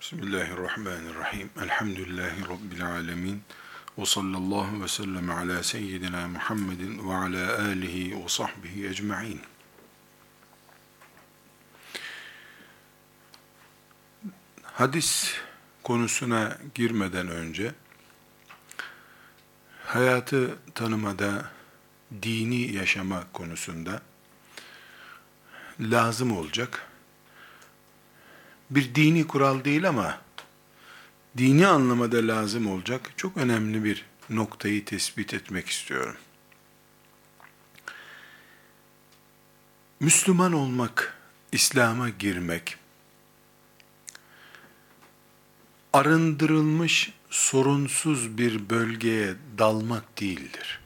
[0.00, 1.50] Bismillahirrahmanirrahim.
[1.62, 3.42] Elhamdülillahi Rabbil alemin.
[3.98, 9.40] Ve sallallahu ve sellem ala seyyidina Muhammedin ve ala alihi ve sahbihi ecma'in.
[14.62, 15.34] Hadis
[15.82, 17.74] konusuna girmeden önce,
[19.84, 21.50] hayatı tanımada,
[22.22, 24.02] dini yaşama konusunda
[25.80, 26.89] lazım olacak
[28.70, 30.18] bir dini kural değil ama
[31.38, 36.16] dini anlamada lazım olacak çok önemli bir noktayı tespit etmek istiyorum.
[40.00, 41.18] Müslüman olmak,
[41.52, 42.76] İslam'a girmek,
[45.92, 50.80] arındırılmış, sorunsuz bir bölgeye dalmak değildir.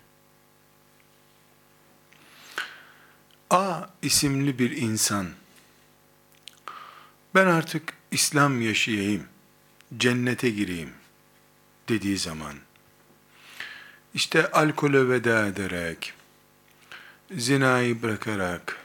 [3.51, 5.27] A isimli bir insan,
[7.35, 9.25] ben artık İslam yaşayayım,
[9.97, 10.91] cennete gireyim
[11.89, 12.55] dediği zaman,
[14.15, 16.15] işte alkole veda ederek,
[17.31, 18.77] zinayı bırakarak,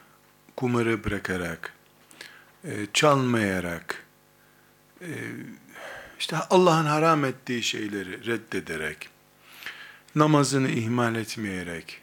[0.55, 1.73] kumarı bırakarak,
[2.63, 4.05] e, çalmayarak,
[5.01, 5.09] e,
[6.19, 9.09] işte Allah'ın haram ettiği şeyleri reddederek,
[10.15, 12.01] namazını ihmal etmeyerek,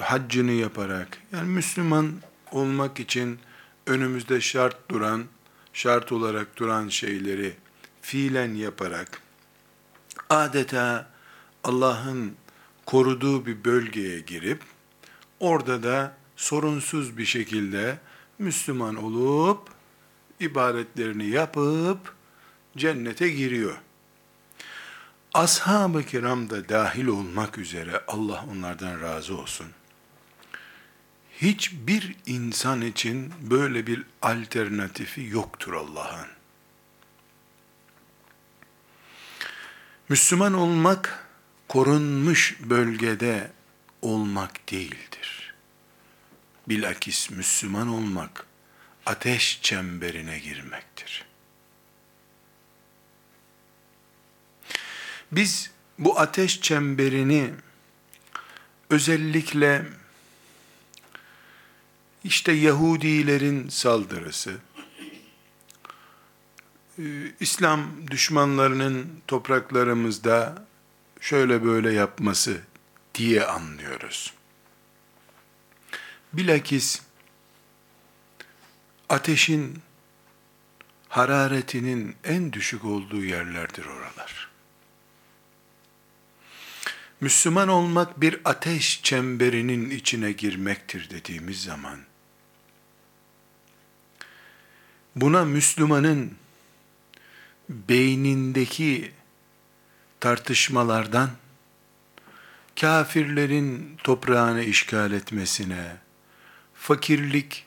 [0.00, 2.12] haccını yaparak, yani Müslüman
[2.52, 3.40] olmak için
[3.86, 5.24] önümüzde şart duran,
[5.72, 7.54] şart olarak duran şeyleri
[8.02, 9.22] fiilen yaparak,
[10.30, 11.10] adeta
[11.64, 12.34] Allah'ın
[12.86, 14.62] koruduğu bir bölgeye girip,
[15.40, 17.98] orada da sorunsuz bir şekilde
[18.38, 19.68] Müslüman olup,
[20.40, 22.14] ibadetlerini yapıp,
[22.76, 23.78] cennete giriyor.
[25.34, 29.66] Ashab-ı kiram da dahil olmak üzere Allah onlardan razı olsun
[31.42, 36.28] hiçbir insan için böyle bir alternatifi yoktur Allah'ın.
[40.08, 41.26] Müslüman olmak,
[41.68, 43.50] korunmuş bölgede
[44.02, 45.54] olmak değildir.
[46.68, 48.46] Bilakis Müslüman olmak,
[49.06, 51.24] ateş çemberine girmektir.
[55.32, 57.50] Biz bu ateş çemberini
[58.90, 59.99] özellikle
[62.24, 64.58] işte Yahudilerin saldırısı,
[66.98, 67.02] ee,
[67.40, 70.66] İslam düşmanlarının topraklarımızda
[71.20, 72.60] şöyle böyle yapması
[73.14, 74.34] diye anlıyoruz.
[76.32, 77.02] Bilakis
[79.08, 79.78] ateşin
[81.08, 84.50] hararetinin en düşük olduğu yerlerdir oralar.
[87.20, 91.98] Müslüman olmak bir ateş çemberinin içine girmektir dediğimiz zaman,
[95.16, 96.32] Buna Müslümanın
[97.68, 99.12] beynindeki
[100.20, 101.30] tartışmalardan,
[102.80, 105.96] kafirlerin toprağını işgal etmesine,
[106.74, 107.66] fakirlik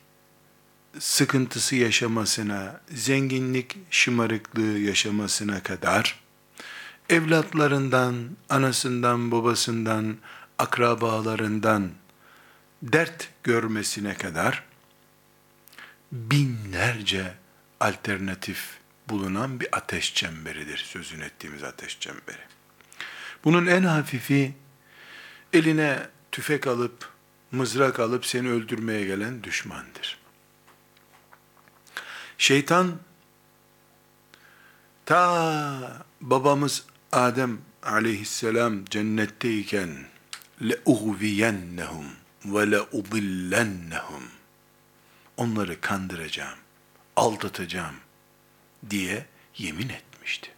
[1.00, 6.20] sıkıntısı yaşamasına, zenginlik şımarıklığı yaşamasına kadar,
[7.10, 8.16] evlatlarından,
[8.50, 10.18] anasından, babasından,
[10.60, 11.92] akrabalarından
[12.84, 14.64] dert görmesine kadar,
[16.14, 17.34] binlerce
[17.80, 18.78] alternatif
[19.10, 22.42] bulunan bir ateş çemberidir sözün ettiğimiz ateş çemberi.
[23.44, 24.54] Bunun en hafifi
[25.54, 27.10] eline tüfek alıp
[27.52, 30.18] mızrak alıp seni öldürmeye gelen düşmandır.
[32.38, 33.00] Şeytan
[35.06, 39.90] ta babamız Adem aleyhisselam cennetteyken
[40.62, 42.06] le uhviyennehum
[42.46, 44.24] ve le udillennehum
[45.38, 46.60] onları kandıracağım,
[47.16, 47.96] aldatacağım
[48.90, 49.26] diye
[49.58, 50.52] yemin etmişti.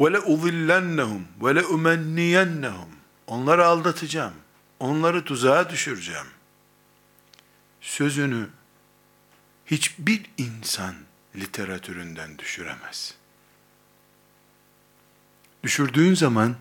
[0.00, 2.88] Ve le uzillennehum ve le umenniyennehum.
[3.26, 4.34] Onları aldatacağım,
[4.80, 6.26] onları tuzağa düşüreceğim.
[7.80, 8.48] Sözünü
[9.66, 10.94] hiçbir insan
[11.36, 13.14] literatüründen düşüremez.
[15.62, 16.56] Düşürdüğün zaman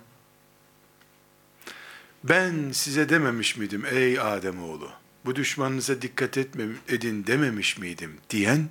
[2.24, 5.03] ben size dememiş miydim ey Ademoğlu?
[5.26, 8.70] Bu düşmanınıza dikkat etme, edin dememiş miydim diyen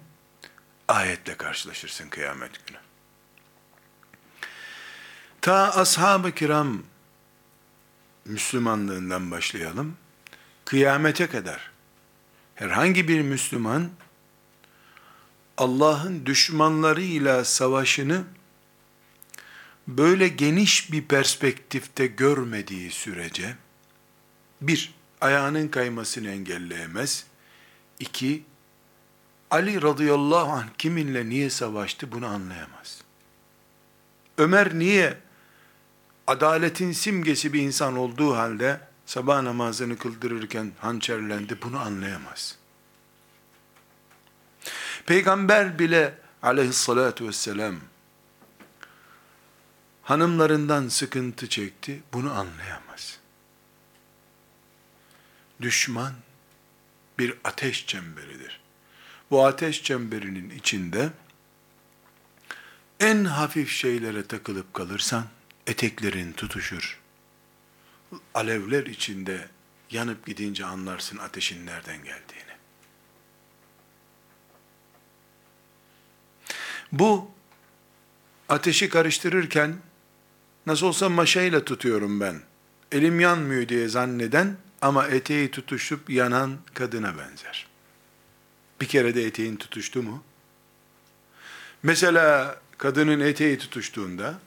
[0.89, 2.79] ayetle karşılaşırsın kıyamet günü.
[5.41, 6.83] Ta ashab-ı kiram
[8.25, 9.97] Müslümanlığından başlayalım.
[10.65, 11.71] Kıyamete kadar
[12.55, 13.91] herhangi bir Müslüman
[15.57, 18.25] Allah'ın düşmanlarıyla savaşını
[19.89, 23.57] böyle geniş bir perspektifte görmediği sürece
[24.61, 27.27] bir, ayağının kaymasını engelleyemez.
[27.99, 28.45] İki,
[29.51, 33.03] Ali radıyallahu anh kiminle niye savaştı bunu anlayamaz.
[34.39, 35.19] Ömer niye
[36.27, 42.59] adaletin simgesi bir insan olduğu halde sabah namazını kıldırırken hançerlendi bunu anlayamaz.
[45.07, 47.77] Peygamber bile aleyhissalatu vesselam
[50.03, 52.82] hanımlarından sıkıntı çekti bunu anlayamaz.
[55.63, 56.13] Düşman
[57.19, 58.61] bir ateş çemberidir.
[59.31, 61.11] Bu ateş çemberinin içinde
[63.01, 65.25] en hafif şeylere takılıp kalırsan
[65.67, 67.01] eteklerin tutuşur.
[68.35, 69.49] Alevler içinde
[69.91, 72.53] yanıp gidince anlarsın ateşin nereden geldiğini.
[76.93, 77.31] Bu
[78.49, 79.77] ateşi karıştırırken
[80.67, 82.43] nasıl olsa maşayla tutuyorum ben.
[82.93, 87.67] Elim yanmıyor diye zanneden ama eteği tutuşup yanan kadına benzer.
[88.81, 90.23] Bir kere de eteğin tutuştu mu?
[91.83, 94.41] Mesela kadının eteği tutuştuğunda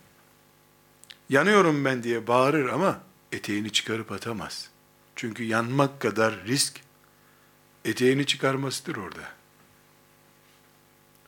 [1.29, 3.01] yanıyorum ben diye bağırır ama
[3.31, 4.69] eteğini çıkarıp atamaz.
[5.15, 6.79] Çünkü yanmak kadar risk
[7.85, 9.23] eteğini çıkarmasıdır orada.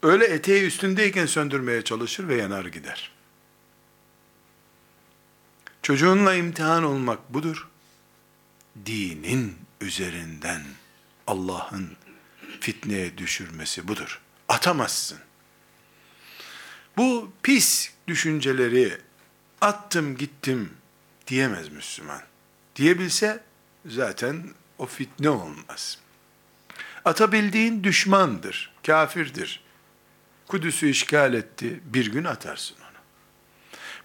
[0.03, 3.11] Öyle eteği üstündeyken söndürmeye çalışır ve yanar gider.
[5.81, 7.67] Çocuğunla imtihan olmak budur.
[8.85, 10.61] Dinin üzerinden
[11.27, 11.97] Allah'ın
[12.59, 14.21] fitneye düşürmesi budur.
[14.49, 15.19] Atamazsın.
[16.97, 18.97] Bu pis düşünceleri
[19.61, 20.73] attım gittim
[21.27, 22.21] diyemez Müslüman.
[22.75, 23.43] Diyebilse
[23.85, 24.43] zaten
[24.77, 25.99] o fitne olmaz.
[27.05, 29.63] Atabildiğin düşmandır, kafirdir.
[30.47, 32.97] Kudüs'ü işgal etti, bir gün atarsın onu.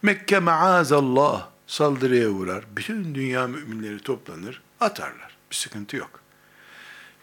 [0.02, 5.37] Mekke maazallah saldırıya uğrar, bütün dünya müminleri toplanır, atarlar.
[5.51, 6.19] Bir sıkıntı yok.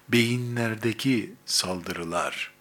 [0.08, 2.52] Beyinlerdeki saldırılar,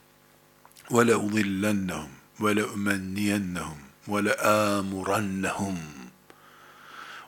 [0.89, 2.09] وَلَاُضِلَّنَّهُمْ
[2.39, 3.77] وَلَاُمَنِّيَنَّهُمْ
[4.07, 5.77] وَلَآمُرَنَّهُمْ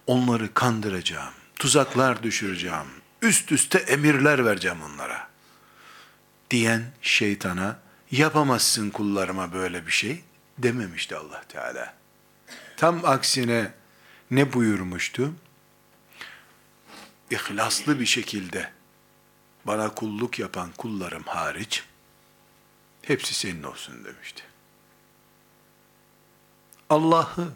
[0.08, 2.88] Onları kandıracağım, tuzaklar düşüreceğim,
[3.22, 5.28] üst üste emirler vereceğim onlara.
[6.52, 7.80] Diyen şeytana,
[8.12, 10.24] yapamazsın kullarıma böyle bir şey
[10.58, 11.94] dememişti Allah Teala.
[12.78, 13.74] Tam aksine
[14.31, 15.35] ne buyurmuştu?
[17.31, 18.73] İhlaslı bir şekilde
[19.65, 21.85] bana kulluk yapan kullarım hariç
[23.03, 24.43] hepsi senin olsun demişti.
[26.91, 27.53] Allah'ı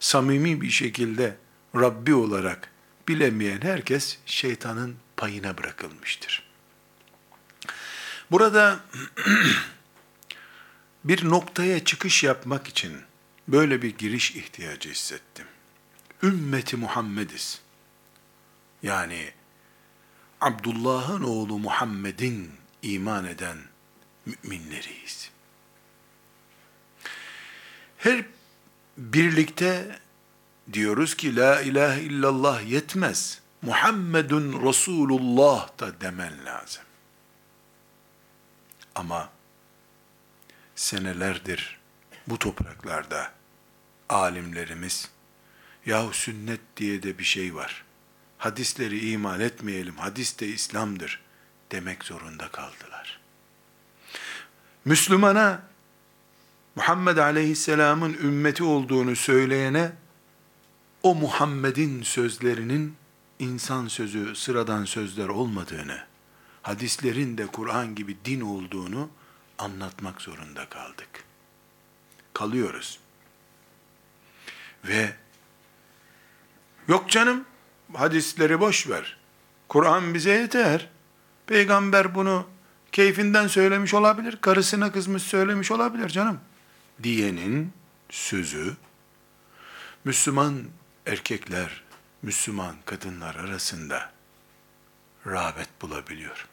[0.00, 1.36] samimi bir şekilde
[1.76, 2.70] Rabbi olarak
[3.08, 6.42] bilemeyen herkes şeytanın payına bırakılmıştır.
[8.30, 8.80] Burada
[11.04, 12.92] bir noktaya çıkış yapmak için
[13.48, 15.46] böyle bir giriş ihtiyacı hissettim.
[16.24, 17.60] Ümmeti Muhammediz.
[18.82, 19.32] Yani
[20.40, 23.58] Abdullah'ın oğlu Muhammed'in iman eden
[24.26, 25.30] müminleriyiz.
[27.98, 28.24] Her
[28.98, 29.98] birlikte
[30.72, 33.40] diyoruz ki la ilahe illallah yetmez.
[33.62, 36.82] Muhammedun Resulullah da demen lazım.
[38.94, 39.30] Ama
[40.74, 41.80] senelerdir
[42.26, 43.32] bu topraklarda
[44.08, 45.13] alimlerimiz
[45.86, 47.84] yahu sünnet diye de bir şey var.
[48.38, 51.20] Hadisleri iman etmeyelim, hadis de İslam'dır
[51.72, 53.20] demek zorunda kaldılar.
[54.84, 55.62] Müslümana
[56.76, 59.92] Muhammed Aleyhisselam'ın ümmeti olduğunu söyleyene
[61.02, 62.96] o Muhammed'in sözlerinin
[63.38, 66.04] insan sözü, sıradan sözler olmadığını,
[66.62, 69.10] hadislerin de Kur'an gibi din olduğunu
[69.58, 71.24] anlatmak zorunda kaldık.
[72.34, 72.98] Kalıyoruz.
[74.84, 75.14] Ve
[76.88, 77.44] yok canım,
[77.92, 79.16] hadisleri boş ver.
[79.68, 80.88] Kur'an bize yeter.
[81.46, 82.46] Peygamber bunu
[82.92, 86.40] keyfinden söylemiş olabilir, karısına kızmış söylemiş olabilir canım.
[87.02, 87.72] Diyenin
[88.10, 88.76] sözü,
[90.04, 90.64] Müslüman
[91.06, 91.82] erkekler,
[92.22, 94.12] Müslüman kadınlar arasında
[95.26, 96.46] rağbet bulabiliyor.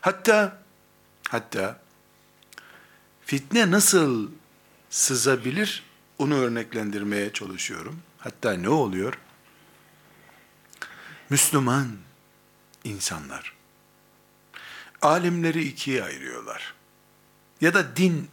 [0.00, 0.62] Hatta
[1.28, 1.80] hatta
[3.24, 4.30] fitne nasıl
[4.90, 5.82] sızabilir
[6.18, 8.02] onu örneklendirmeye çalışıyorum.
[8.24, 9.18] Hatta ne oluyor?
[11.30, 11.96] Müslüman
[12.84, 13.54] insanlar
[15.02, 16.74] alimleri ikiye ayırıyorlar.
[17.60, 18.30] Ya da din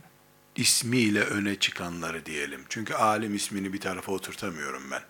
[0.55, 2.65] ismiyle öne çıkanları diyelim.
[2.69, 5.01] Çünkü alim ismini bir tarafa oturtamıyorum ben.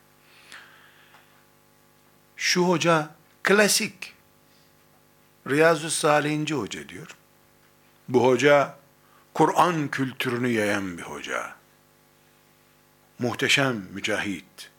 [2.38, 3.10] Şu hoca
[3.44, 4.14] klasik
[5.50, 7.08] Riyazu Salihinci hoca diyor.
[8.08, 8.76] Bu hoca
[9.34, 11.59] Kur'an kültürünü yayan bir hoca.
[13.20, 14.70] Muhteşem mücahit.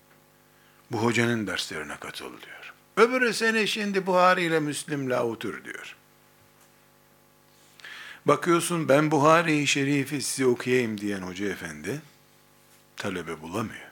[0.91, 2.75] Bu hocanın derslerine katıl diyor.
[2.97, 5.97] Öbürü seni şimdi Buhari ile Müslim'le otur diyor.
[8.27, 12.01] Bakıyorsun ben Buhari-i Şerif'i size okuyayım diyen hoca efendi
[12.97, 13.91] talebe bulamıyor.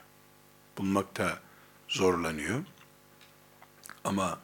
[0.77, 1.39] Bulmakta
[1.87, 2.59] zorlanıyor.
[4.03, 4.39] Ama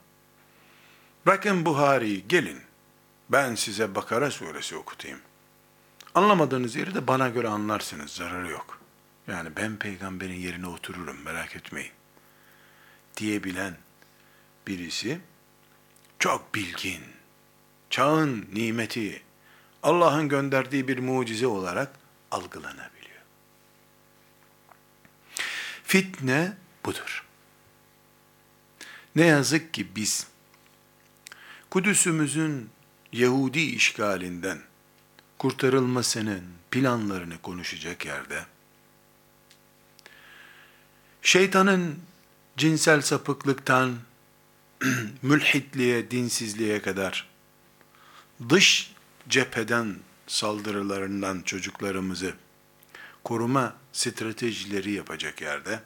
[1.26, 2.62] bırakın Buhari'yi gelin
[3.30, 5.20] ben size Bakara suresi okutayım.
[6.16, 8.85] Anlamadığınız yeri de bana göre anlarsınız, zararı yok.
[9.28, 11.92] Yani ben peygamberin yerine otururum, merak etmeyin.
[13.18, 13.78] Diyebilen
[14.68, 15.20] birisi,
[16.20, 17.04] çok bilgin,
[17.90, 19.24] çağın nimeti,
[19.84, 21.92] Allah'ın gönderdiği bir mucize olarak
[22.32, 23.22] algılanabiliyor.
[25.84, 26.54] Fitne
[26.86, 27.26] budur.
[29.16, 30.28] Ne yazık ki biz,
[31.70, 32.70] Kudüs'ümüzün
[33.12, 34.62] Yahudi işgalinden
[35.38, 38.46] kurtarılmasının planlarını konuşacak yerde,
[41.26, 42.00] şeytanın
[42.58, 43.96] cinsel sapıklıktan
[45.22, 47.30] mülhitliğe, dinsizliğe kadar
[48.50, 48.94] dış
[49.30, 49.96] cepheden
[50.28, 52.34] saldırılarından çocuklarımızı
[53.24, 55.80] koruma stratejileri yapacak yerde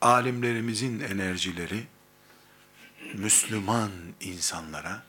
[0.00, 1.86] alimlerimizin enerjileri
[3.14, 5.02] Müslüman insanlara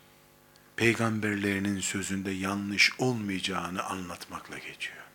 [0.76, 5.09] peygamberlerinin sözünde yanlış olmayacağını anlatmakla geçiyor.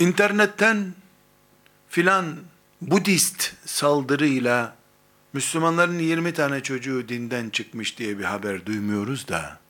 [0.00, 0.94] İnternetten
[1.88, 2.36] filan
[2.80, 4.76] Budist saldırıyla
[5.32, 9.60] Müslümanların 20 tane çocuğu dinden çıkmış diye bir haber duymuyoruz da,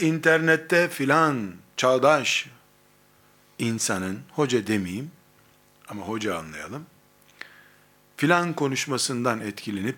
[0.00, 2.46] internette filan çağdaş
[3.58, 5.10] insanın, hoca demeyeyim
[5.88, 6.86] ama hoca anlayalım,
[8.16, 9.96] filan konuşmasından etkilenip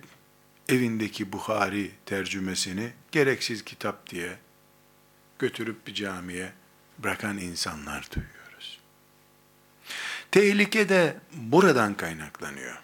[0.69, 4.39] evindeki Bukhari tercümesini gereksiz kitap diye
[5.39, 6.53] götürüp bir camiye
[6.99, 8.46] bırakan insanlar duyuyoruz.
[10.31, 12.79] Tehlike de buradan kaynaklanıyor.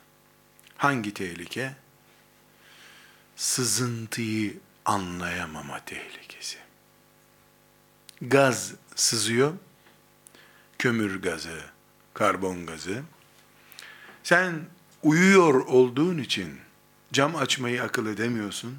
[0.77, 1.73] Hangi tehlike?
[3.37, 6.59] Sızıntıyı anlayamama tehlikesi.
[8.23, 9.53] Gaz sızıyor,
[10.79, 11.61] kömür gazı,
[12.15, 13.03] karbon gazı.
[14.23, 14.61] Sen
[15.03, 16.61] uyuyor olduğun için
[17.13, 18.79] cam açmayı akıl edemiyorsun.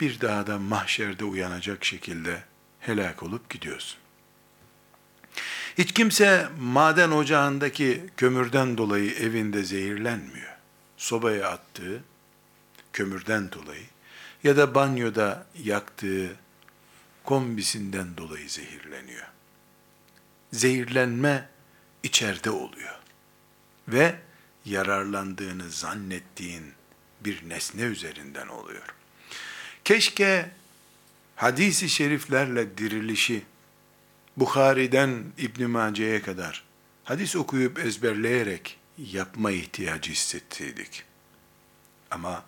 [0.00, 2.44] Bir daha da mahşerde uyanacak şekilde
[2.80, 4.03] helak olup gidiyorsun.
[5.78, 10.54] Hiç kimse maden ocağındaki kömürden dolayı evinde zehirlenmiyor.
[10.96, 12.04] Sobaya attığı
[12.92, 13.84] kömürden dolayı
[14.44, 16.36] ya da banyoda yaktığı
[17.24, 19.26] kombisinden dolayı zehirleniyor.
[20.52, 21.48] Zehirlenme
[22.02, 22.98] içeride oluyor.
[23.88, 24.14] Ve
[24.64, 26.72] yararlandığını zannettiğin
[27.20, 28.94] bir nesne üzerinden oluyor.
[29.84, 30.50] Keşke
[31.36, 33.42] hadisi şeriflerle dirilişi
[34.36, 36.64] Bukhari'den İbn Mace'ye kadar
[37.04, 41.04] hadis okuyup ezberleyerek yapma ihtiyacı hissettiydik.
[42.10, 42.44] Ama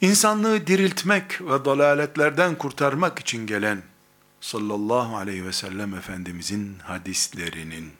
[0.00, 3.82] insanlığı diriltmek ve dalaletlerden kurtarmak için gelen
[4.40, 7.92] sallallahu aleyhi ve sellem Efendimizin hadislerinin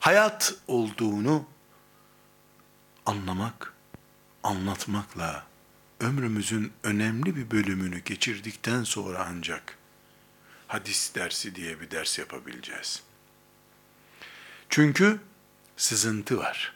[0.00, 1.44] hayat olduğunu
[3.06, 3.72] anlamak,
[4.42, 5.46] anlatmakla
[6.00, 9.77] ömrümüzün önemli bir bölümünü geçirdikten sonra ancak
[10.68, 13.02] hadis dersi diye bir ders yapabileceğiz.
[14.68, 15.20] Çünkü
[15.76, 16.74] sızıntı var.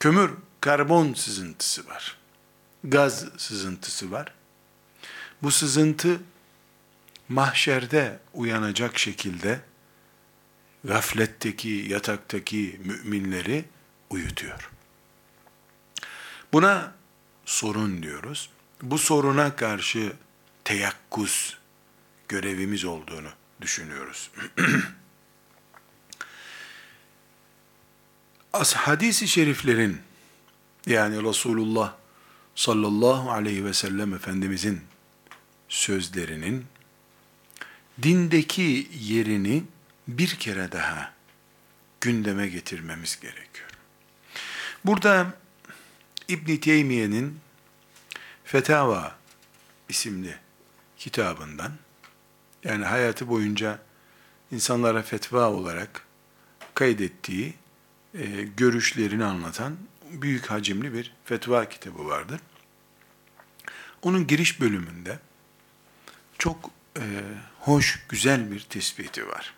[0.00, 0.30] Kömür,
[0.60, 2.16] karbon sızıntısı var.
[2.84, 4.34] Gaz sızıntısı var.
[5.42, 6.20] Bu sızıntı
[7.28, 9.60] mahşerde uyanacak şekilde
[10.84, 13.64] gafletteki, yataktaki müminleri
[14.10, 14.70] uyutuyor.
[16.52, 16.92] Buna
[17.44, 18.50] sorun diyoruz.
[18.82, 20.12] Bu soruna karşı
[20.64, 21.57] teyakkuz
[22.28, 23.28] görevimiz olduğunu
[23.60, 24.30] düşünüyoruz.
[28.52, 30.00] As hadisi şeriflerin
[30.86, 31.94] yani Resulullah
[32.54, 34.80] sallallahu aleyhi ve sellem Efendimizin
[35.68, 36.66] sözlerinin
[38.02, 39.64] dindeki yerini
[40.08, 41.12] bir kere daha
[42.00, 43.68] gündeme getirmemiz gerekiyor.
[44.84, 45.34] Burada
[46.28, 47.40] İbn Teymiye'nin
[48.44, 49.16] Fetava
[49.88, 50.38] isimli
[50.98, 51.72] kitabından
[52.68, 53.78] yani hayatı boyunca
[54.52, 56.02] insanlara fetva olarak
[56.74, 57.54] kaydettiği
[58.14, 59.76] e, görüşlerini anlatan
[60.12, 62.40] büyük hacimli bir fetva kitabı vardır.
[64.02, 65.18] Onun giriş bölümünde
[66.38, 67.04] çok e,
[67.60, 69.54] hoş, güzel bir tespiti var.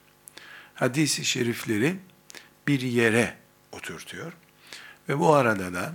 [0.75, 1.97] Hadis-i şerifleri
[2.69, 3.37] bir yere
[3.73, 4.33] oturtuyor.
[5.09, 5.93] Ve bu arada da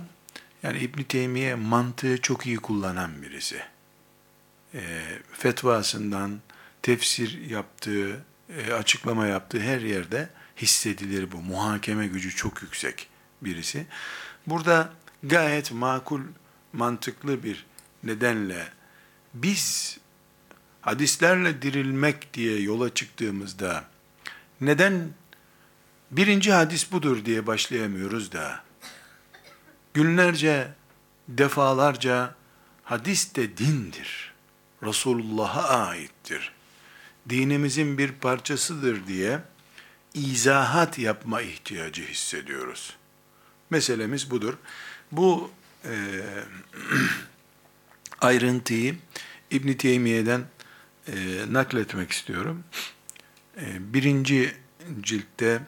[0.62, 3.62] yani İbn Teymiye mantığı çok iyi kullanan birisi.
[4.74, 6.40] E, fetvasından
[6.86, 8.24] tefsir yaptığı,
[8.56, 11.36] e, açıklama yaptığı her yerde hissedilir bu.
[11.36, 13.08] Muhakeme gücü çok yüksek
[13.42, 13.86] birisi.
[14.46, 16.20] Burada gayet makul
[16.72, 17.66] mantıklı bir
[18.04, 18.68] nedenle
[19.34, 19.98] biz
[20.80, 23.84] hadislerle dirilmek diye yola çıktığımızda
[24.60, 25.08] neden
[26.10, 28.60] birinci hadis budur diye başlayamıyoruz da
[29.94, 30.68] günlerce,
[31.28, 32.34] defalarca
[32.84, 34.34] hadis de dindir.
[34.82, 36.55] Resulullah'a aittir.
[37.28, 39.40] Dinimizin bir parçasıdır diye
[40.14, 42.96] izahat yapma ihtiyacı hissediyoruz.
[43.70, 44.54] Meselemiz budur.
[45.12, 45.50] Bu
[45.84, 45.94] e,
[48.20, 48.96] ayrıntıyı
[49.50, 50.44] İbn Teymiye'den
[51.08, 51.14] e,
[51.50, 52.64] nakletmek istiyorum.
[53.60, 54.54] E, birinci
[55.00, 55.60] ciltte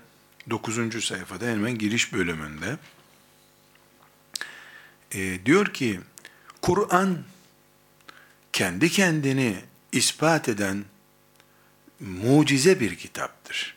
[0.51, 2.77] dokuzuncu sayfada hemen giriş bölümünde
[5.13, 6.01] e, diyor ki
[6.63, 7.19] Kur'an
[8.53, 9.57] kendi kendini
[9.93, 10.85] ispat eden
[12.01, 13.77] mucize bir kitaptır.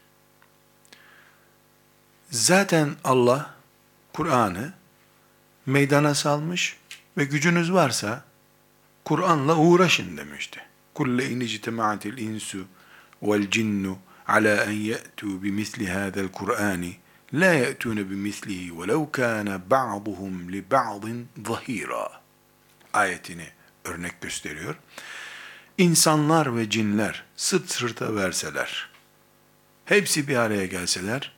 [2.32, 3.56] Zaten Allah
[4.14, 4.74] Kur'an'ı
[5.66, 6.78] meydana salmış
[7.18, 8.26] ve gücünüz varsa
[9.06, 10.60] Kur'an'la uğraşın demişti.
[10.94, 12.66] Kulle in ictema'atil insu
[13.22, 13.98] vel cinnu
[14.28, 16.98] ala en ye'tu bimisli hadal Kur'ani
[17.34, 22.22] la ye'tune bimislihi velev kana ba'duhum li ba'din zahira.
[22.94, 23.48] Ayetini
[23.86, 24.76] örnek gösteriyor.
[25.82, 28.90] İnsanlar ve cinler sırt sırta verseler,
[29.86, 31.32] hepsi bir araya gelseler,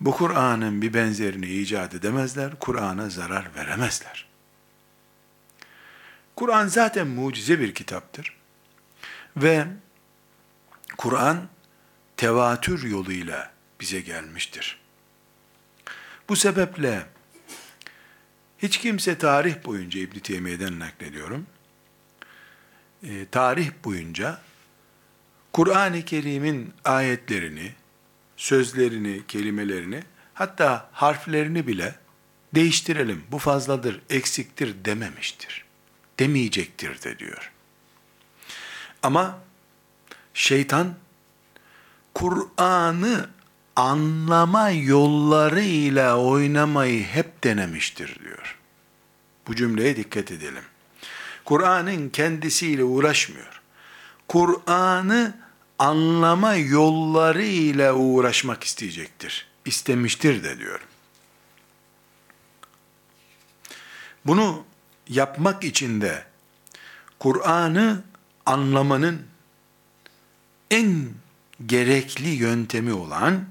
[0.00, 4.26] bu Kur'an'ın bir benzerini icat edemezler, Kur'an'a zarar veremezler.
[6.36, 8.36] Kur'an zaten mucize bir kitaptır.
[9.36, 9.66] Ve
[10.96, 11.48] Kur'an
[12.16, 14.80] tevatür yoluyla bize gelmiştir.
[16.28, 17.06] Bu sebeple
[18.58, 21.46] hiç kimse tarih boyunca İbn Teymiye'den naklediyorum.
[23.02, 24.40] E, tarih boyunca
[25.52, 27.72] Kur'an-ı Kerim'in ayetlerini,
[28.36, 30.02] sözlerini, kelimelerini,
[30.34, 31.94] hatta harflerini bile
[32.54, 35.64] değiştirelim, bu fazladır, eksiktir dememiştir.
[36.18, 37.52] Demeyecektir de diyor.
[39.02, 39.38] Ama
[40.34, 40.94] şeytan
[42.14, 43.30] Kur'an'ı
[43.76, 48.58] anlama yollarıyla oynamayı hep denemiştir diyor.
[49.46, 50.64] Bu cümleye dikkat edelim.
[51.50, 53.60] Kur'an'ın kendisiyle uğraşmıyor.
[54.28, 55.34] Kur'an'ı
[55.78, 59.46] anlama yolları ile uğraşmak isteyecektir.
[59.64, 60.80] İstemiştir de diyor.
[64.26, 64.64] Bunu
[65.08, 66.24] yapmak için de
[67.18, 68.02] Kur'an'ı
[68.46, 69.22] anlamanın
[70.70, 71.08] en
[71.66, 73.44] gerekli yöntemi olan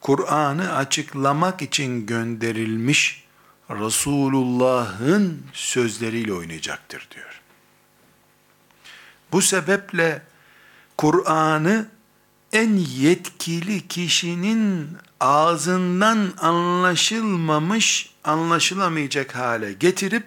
[0.00, 3.23] Kur'an'ı açıklamak için gönderilmiş
[3.70, 7.40] Resulullah'ın sözleriyle oynayacaktır diyor.
[9.32, 10.22] Bu sebeple
[10.96, 11.88] Kur'an'ı
[12.52, 14.88] en yetkili kişinin
[15.20, 20.26] ağzından anlaşılmamış, anlaşılamayacak hale getirip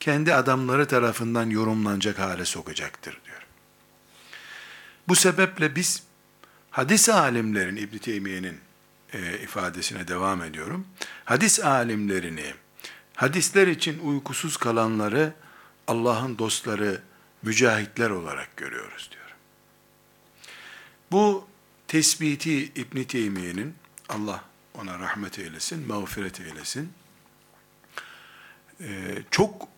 [0.00, 3.42] kendi adamları tarafından yorumlanacak hale sokacaktır diyor.
[5.08, 6.02] Bu sebeple biz
[6.70, 8.60] hadis alimlerin İbn Teymiye'nin
[9.12, 10.86] e, ifadesine devam ediyorum.
[11.24, 12.54] Hadis alimlerini,
[13.14, 15.34] hadisler için uykusuz kalanları
[15.86, 17.02] Allah'ın dostları,
[17.42, 19.34] mücahitler olarak görüyoruz diyor.
[21.12, 21.46] Bu
[21.88, 23.74] tespiti İbn Teymiye'nin
[24.08, 24.44] Allah
[24.74, 26.92] ona rahmet eylesin, mağfiret eylesin.
[28.80, 29.68] Ee, çok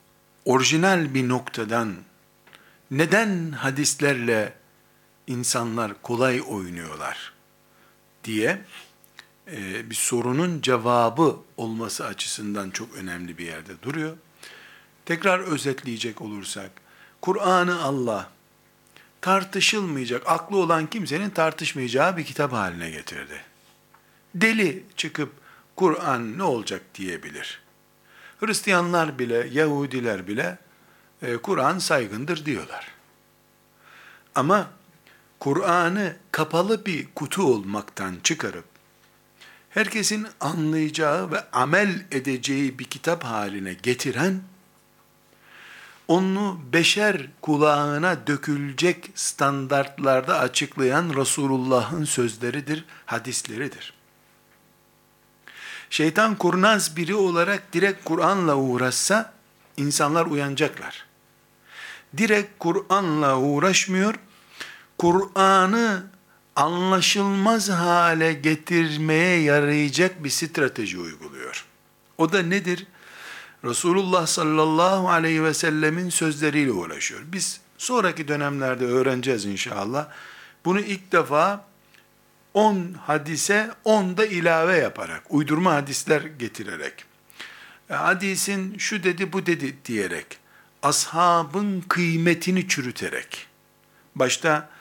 [0.44, 1.96] orijinal bir noktadan
[2.90, 4.52] neden hadislerle
[5.26, 7.32] insanlar kolay oynuyorlar
[8.24, 8.64] diye
[9.52, 14.16] e, bir sorunun cevabı olması açısından çok önemli bir yerde duruyor.
[15.06, 16.70] Tekrar özetleyecek olursak,
[17.20, 18.30] Kur'an'ı Allah
[19.20, 23.42] tartışılmayacak, aklı olan kimsenin tartışmayacağı bir kitap haline getirdi.
[24.34, 25.32] Deli çıkıp
[25.76, 27.62] Kur'an ne olacak diyebilir.
[28.40, 30.58] Hristiyanlar bile, Yahudiler bile
[31.22, 32.88] e, Kur'an saygındır diyorlar.
[34.34, 34.70] Ama
[35.40, 38.73] Kur'an'ı kapalı bir kutu olmaktan çıkarıp
[39.74, 44.40] herkesin anlayacağı ve amel edeceği bir kitap haline getiren
[46.08, 53.94] onu beşer kulağına dökülecek standartlarda açıklayan Resulullah'ın sözleridir, hadisleridir.
[55.90, 59.32] Şeytan kurnaz biri olarak direkt Kur'an'la uğraşsa
[59.76, 61.06] insanlar uyanacaklar.
[62.16, 64.14] Direkt Kur'an'la uğraşmıyor,
[64.98, 66.13] Kur'an'ı
[66.56, 71.64] anlaşılmaz hale getirmeye yarayacak bir strateji uyguluyor.
[72.18, 72.86] O da nedir?
[73.64, 77.20] Resulullah sallallahu aleyhi ve sellemin sözleriyle uğraşıyor.
[77.26, 80.08] Biz sonraki dönemlerde öğreneceğiz inşallah.
[80.64, 81.64] Bunu ilk defa
[82.54, 87.04] 10 hadise 10 da ilave yaparak, uydurma hadisler getirerek,
[87.88, 90.38] hadisin şu dedi bu dedi diyerek,
[90.82, 93.46] ashabın kıymetini çürüterek,
[94.14, 94.73] başta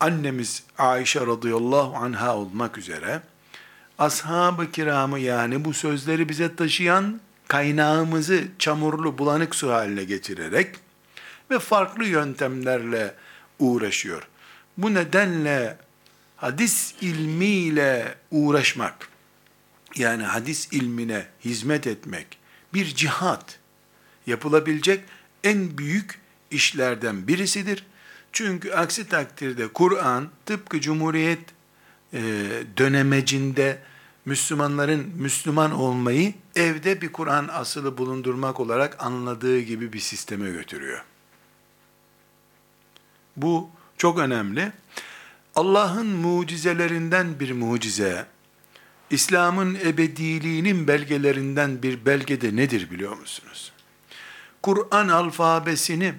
[0.00, 3.22] annemiz Ayşe radıyallahu anha olmak üzere,
[3.98, 10.76] ashab-ı kiramı yani bu sözleri bize taşıyan kaynağımızı çamurlu bulanık su haline getirerek
[11.50, 13.14] ve farklı yöntemlerle
[13.58, 14.28] uğraşıyor.
[14.78, 15.76] Bu nedenle
[16.36, 19.08] hadis ilmiyle uğraşmak,
[19.96, 22.38] yani hadis ilmine hizmet etmek
[22.74, 23.58] bir cihat
[24.26, 25.04] yapılabilecek
[25.44, 27.86] en büyük işlerden birisidir.
[28.36, 31.38] Çünkü aksi takdirde Kur'an tıpkı Cumhuriyet
[32.12, 32.20] e,
[32.76, 33.82] dönemecinde
[34.24, 41.04] Müslümanların Müslüman olmayı evde bir Kur'an asılı bulundurmak olarak anladığı gibi bir sisteme götürüyor.
[43.36, 44.72] Bu çok önemli.
[45.54, 48.26] Allah'ın mucizelerinden bir mucize,
[49.10, 53.72] İslam'ın ebediliğinin belgelerinden bir belge de nedir biliyor musunuz?
[54.62, 56.14] Kur'an alfabesini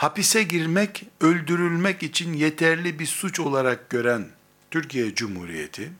[0.00, 4.28] hapise girmek, öldürülmek için yeterli bir suç olarak gören
[4.70, 5.92] Türkiye Cumhuriyeti,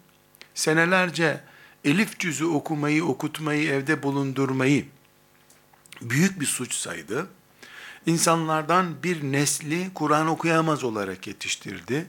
[0.55, 1.41] senelerce
[1.85, 4.85] elif cüzü okumayı, okutmayı, evde bulundurmayı
[6.03, 7.27] büyük bir suç saydı.
[8.07, 12.07] İnsanlardan bir nesli Kur'an okuyamaz olarak yetiştirdi.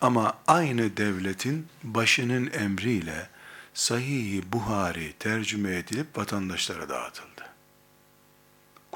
[0.00, 3.28] Ama aynı devletin başının emriyle
[3.74, 7.35] Sahih-i Buhari tercüme edilip vatandaşlara dağıtıldı.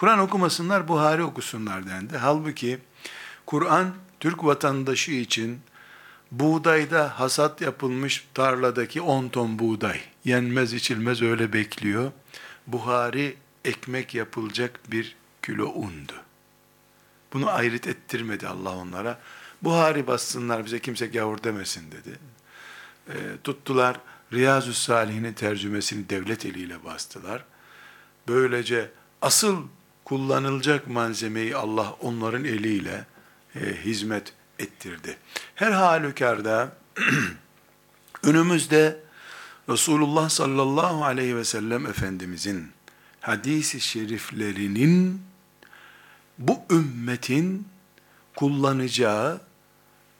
[0.00, 2.16] Kur'an okumasınlar, Buhari okusunlar dendi.
[2.16, 2.78] Halbuki
[3.46, 5.60] Kur'an Türk vatandaşı için
[6.30, 12.12] buğdayda hasat yapılmış tarladaki 10 ton buğday, yenmez içilmez öyle bekliyor.
[12.66, 16.12] Buhari ekmek yapılacak bir kilo undu.
[17.32, 19.20] Bunu ayrıt ettirmedi Allah onlara.
[19.62, 22.18] Buhari bassınlar bize kimse gavur demesin dedi.
[23.08, 24.00] E, tuttular
[24.32, 27.44] Riyazu Salih'in tercümesini devlet eliyle bastılar.
[28.28, 28.90] Böylece
[29.22, 29.62] asıl
[30.10, 33.04] kullanılacak malzemeyi Allah onların eliyle
[33.54, 35.16] e, hizmet ettirdi.
[35.54, 36.76] Her halükarda
[38.22, 39.00] önümüzde
[39.68, 42.68] Resulullah sallallahu aleyhi ve sellem Efendimizin
[43.20, 45.22] hadisi şeriflerinin
[46.38, 47.68] bu ümmetin
[48.36, 49.40] kullanacağı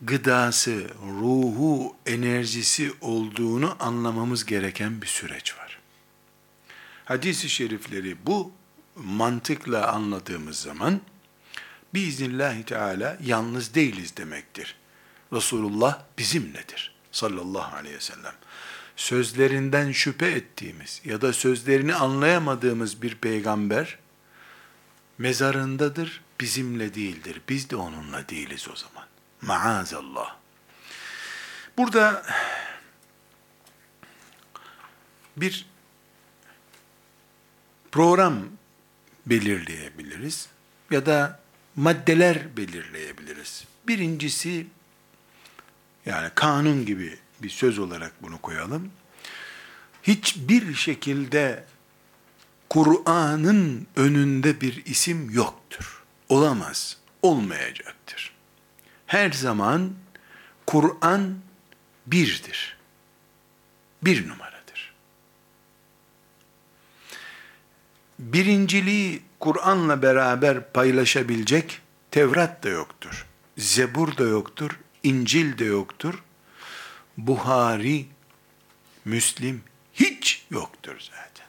[0.03, 5.79] gıdası, ruhu, enerjisi olduğunu anlamamız gereken bir süreç var.
[7.05, 8.60] Hadis-i şerifleri bu
[9.05, 11.01] mantıkla anladığımız zaman
[11.95, 14.77] biiznillahü teala yalnız değiliz demektir.
[15.33, 18.35] Resulullah bizimledir sallallahu aleyhi ve sellem.
[18.97, 23.99] Sözlerinden şüphe ettiğimiz ya da sözlerini anlayamadığımız bir peygamber
[25.19, 27.41] mezarındadır, bizimle değildir.
[27.49, 29.07] Biz de onunla değiliz o zaman.
[29.43, 30.37] Maazallah.
[31.77, 32.23] Burada
[35.37, 35.67] bir
[37.93, 38.43] program
[39.27, 40.49] belirleyebiliriz
[40.91, 41.41] ya da
[41.77, 43.65] maddeler belirleyebiliriz.
[43.89, 44.67] Birincisi
[46.07, 48.93] yani kanun gibi bir söz olarak bunu koyalım.
[50.03, 51.65] Hiçbir şekilde
[52.69, 56.03] Kur'an'ın önünde bir isim yoktur.
[56.29, 58.35] Olamaz, olmayacaktır.
[59.07, 59.93] Her zaman
[60.67, 61.39] Kur'an
[62.07, 62.77] birdir.
[64.03, 64.50] Bir numaradır.
[68.21, 71.81] Birinciliği Kur'an'la beraber paylaşabilecek
[72.11, 73.27] Tevrat da yoktur.
[73.59, 74.81] Zebur da yoktur.
[75.03, 76.23] İncil de yoktur.
[77.17, 78.07] Buhari,
[79.05, 79.63] Müslim
[79.95, 81.47] hiç yoktur zaten.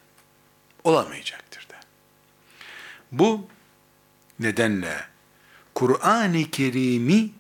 [0.84, 1.76] Olamayacaktır da.
[3.12, 3.48] Bu
[4.40, 5.06] nedenle
[5.76, 7.32] Kur'an-ı Kerim'i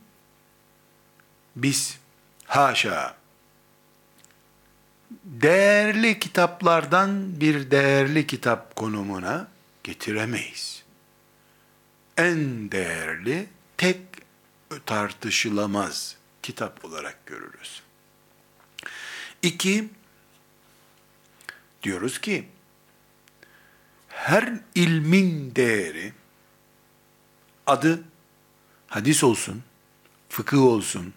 [1.56, 1.98] biz
[2.46, 3.21] haşa
[5.32, 9.48] değerli kitaplardan bir değerli kitap konumuna
[9.84, 10.84] getiremeyiz.
[12.17, 14.02] En değerli, tek
[14.86, 17.82] tartışılamaz kitap olarak görürüz.
[19.41, 19.89] İki,
[21.84, 22.48] diyoruz ki,
[24.08, 26.13] her ilmin değeri,
[27.67, 28.04] adı
[28.88, 29.63] hadis olsun,
[30.30, 31.13] fıkıh olsun,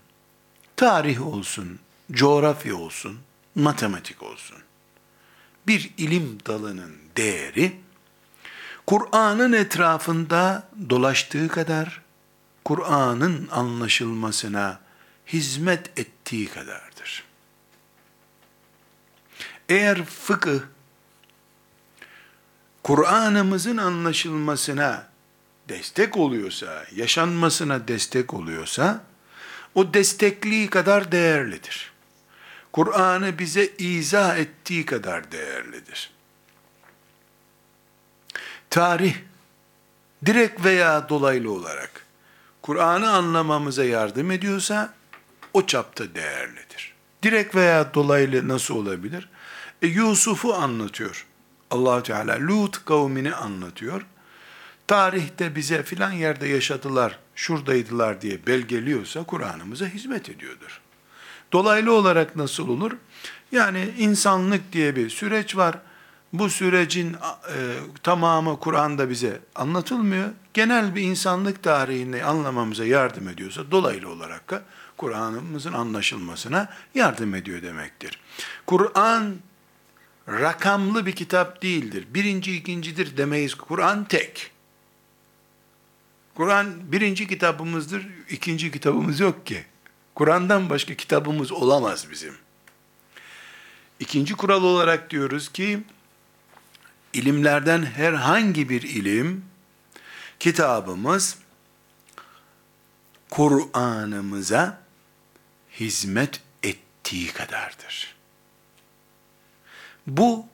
[0.77, 1.79] tarih olsun,
[2.12, 3.20] coğrafya olsun,
[3.55, 4.59] matematik olsun.
[5.67, 7.77] Bir ilim dalının değeri,
[8.87, 12.03] Kur'an'ın etrafında dolaştığı kadar,
[12.64, 14.81] Kur'an'ın anlaşılmasına
[15.27, 17.25] hizmet ettiği kadardır.
[19.69, 20.61] Eğer fıkıh,
[22.83, 25.07] Kur'an'ımızın anlaşılmasına
[25.69, 29.05] destek oluyorsa, yaşanmasına destek oluyorsa,
[29.75, 31.93] o destekliği kadar değerlidir.
[32.74, 36.10] Kur'an'ı bize izah ettiği kadar değerlidir.
[38.70, 39.14] tarih
[40.26, 42.06] direkt veya dolaylı olarak
[42.62, 44.94] Kur'an'ı anlamamıza yardım ediyorsa
[45.52, 46.94] o çapta değerlidir.
[47.22, 49.28] Direkt veya dolaylı nasıl olabilir?
[49.82, 51.26] E, Yusuf'u anlatıyor.
[51.70, 54.06] allah Teala Lut kavmini anlatıyor.
[54.87, 60.84] Tarihte bize filan yerde yaşadılar, şuradaydılar diye belgeliyorsa Kur'an'ımıza hizmet ediyordur.
[61.55, 62.93] Dolaylı olarak nasıl olur?
[63.53, 65.79] Yani insanlık diye bir süreç var.
[66.33, 67.17] Bu sürecin e,
[68.03, 70.29] tamamı Kur'an'da bize anlatılmıyor.
[70.55, 74.62] Genel bir insanlık tarihini anlamamıza yardım ediyorsa dolaylı olarak da
[74.97, 78.21] Kur'an'ımızın anlaşılmasına yardım ediyor demektir.
[78.67, 79.35] Kur'an
[80.29, 82.07] rakamlı bir kitap değildir.
[82.14, 83.55] Birinci, ikincidir demeyiz.
[83.55, 84.51] Kur'an tek.
[86.35, 89.64] Kur'an birinci kitabımızdır, ikinci kitabımız yok ki.
[90.14, 92.35] Kur'an'dan başka kitabımız olamaz bizim.
[94.00, 95.85] İkinci kural olarak diyoruz ki,
[97.12, 99.44] ilimlerden herhangi bir ilim,
[100.40, 101.38] kitabımız,
[103.31, 104.81] Kur'an'ımıza
[105.72, 108.14] hizmet ettiği kadardır.
[110.07, 110.46] Bu,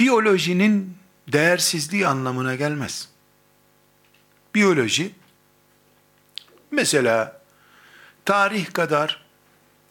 [0.00, 0.96] biyolojinin
[1.28, 3.08] değersizliği anlamına gelmez.
[4.54, 5.14] Biyoloji,
[6.74, 7.40] mesela
[8.24, 9.24] tarih kadar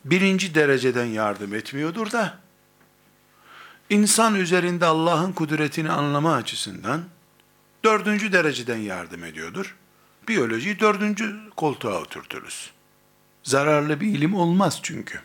[0.05, 2.39] birinci dereceden yardım etmiyordur da,
[3.89, 7.03] insan üzerinde Allah'ın kudretini anlama açısından
[7.83, 9.75] dördüncü dereceden yardım ediyordur.
[10.27, 12.71] Biyolojiyi dördüncü koltuğa oturturuz.
[13.43, 15.21] Zararlı bir ilim olmaz çünkü.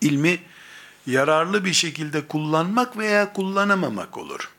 [0.00, 0.38] İlmi
[1.06, 4.50] yararlı bir şekilde kullanmak veya kullanamamak olur.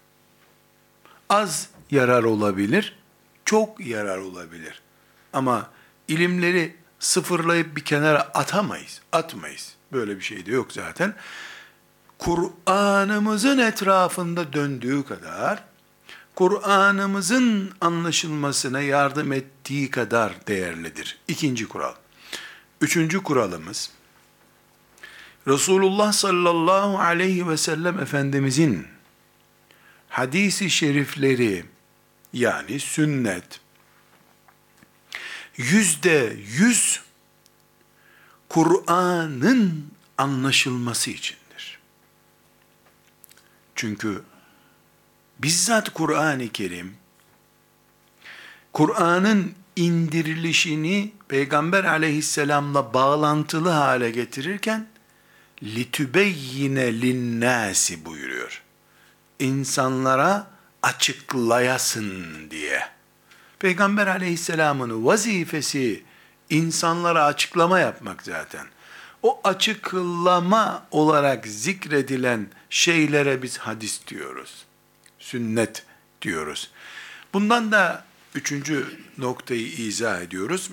[1.30, 2.98] Az yarar olabilir,
[3.46, 4.82] çok yarar olabilir.
[5.34, 5.70] Ama
[6.12, 9.76] ilimleri sıfırlayıp bir kenara atamayız, atmayız.
[9.94, 11.16] Böyle bir şey de yok zaten.
[12.18, 15.64] Kur'an'ımızın etrafında döndüğü kadar,
[16.36, 21.20] Kur'an'ımızın anlaşılmasına yardım ettiği kadar değerlidir.
[21.28, 21.94] İkinci kural.
[22.82, 23.92] Üçüncü kuralımız,
[25.48, 28.88] Resulullah sallallahu aleyhi ve sellem Efendimizin
[30.10, 31.66] hadisi şerifleri,
[32.34, 33.61] yani sünnet,
[35.58, 37.02] yüzde yüz
[38.50, 41.80] Kur'an'ın anlaşılması içindir.
[43.76, 44.24] Çünkü
[45.40, 46.96] bizzat Kur'an-ı Kerim,
[48.74, 54.88] Kur'an'ın indirilişini Peygamber aleyhisselamla bağlantılı hale getirirken,
[55.64, 58.64] litübeyyine linnâsi buyuruyor.
[59.40, 60.48] İnsanlara
[60.84, 63.01] açıklayasın diye.
[63.62, 66.04] Peygamber aleyhisselamın vazifesi
[66.50, 68.68] insanlara açıklama yapmak zaten.
[69.24, 74.66] O açıklama olarak zikredilen şeylere biz hadis diyoruz.
[75.20, 75.86] Sünnet
[76.22, 76.72] diyoruz.
[77.34, 80.70] Bundan da üçüncü noktayı izah ediyoruz.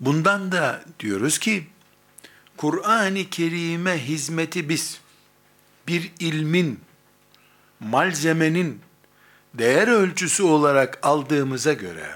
[0.00, 1.66] Bundan da diyoruz ki,
[2.56, 5.00] Kur'an-ı Kerim'e hizmeti biz,
[5.88, 6.80] bir ilmin,
[7.80, 8.87] malzemenin
[9.58, 12.06] değer ölçüsü olarak aldığımıza göre,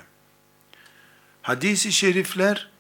[1.43, 2.71] hadisi şerifler,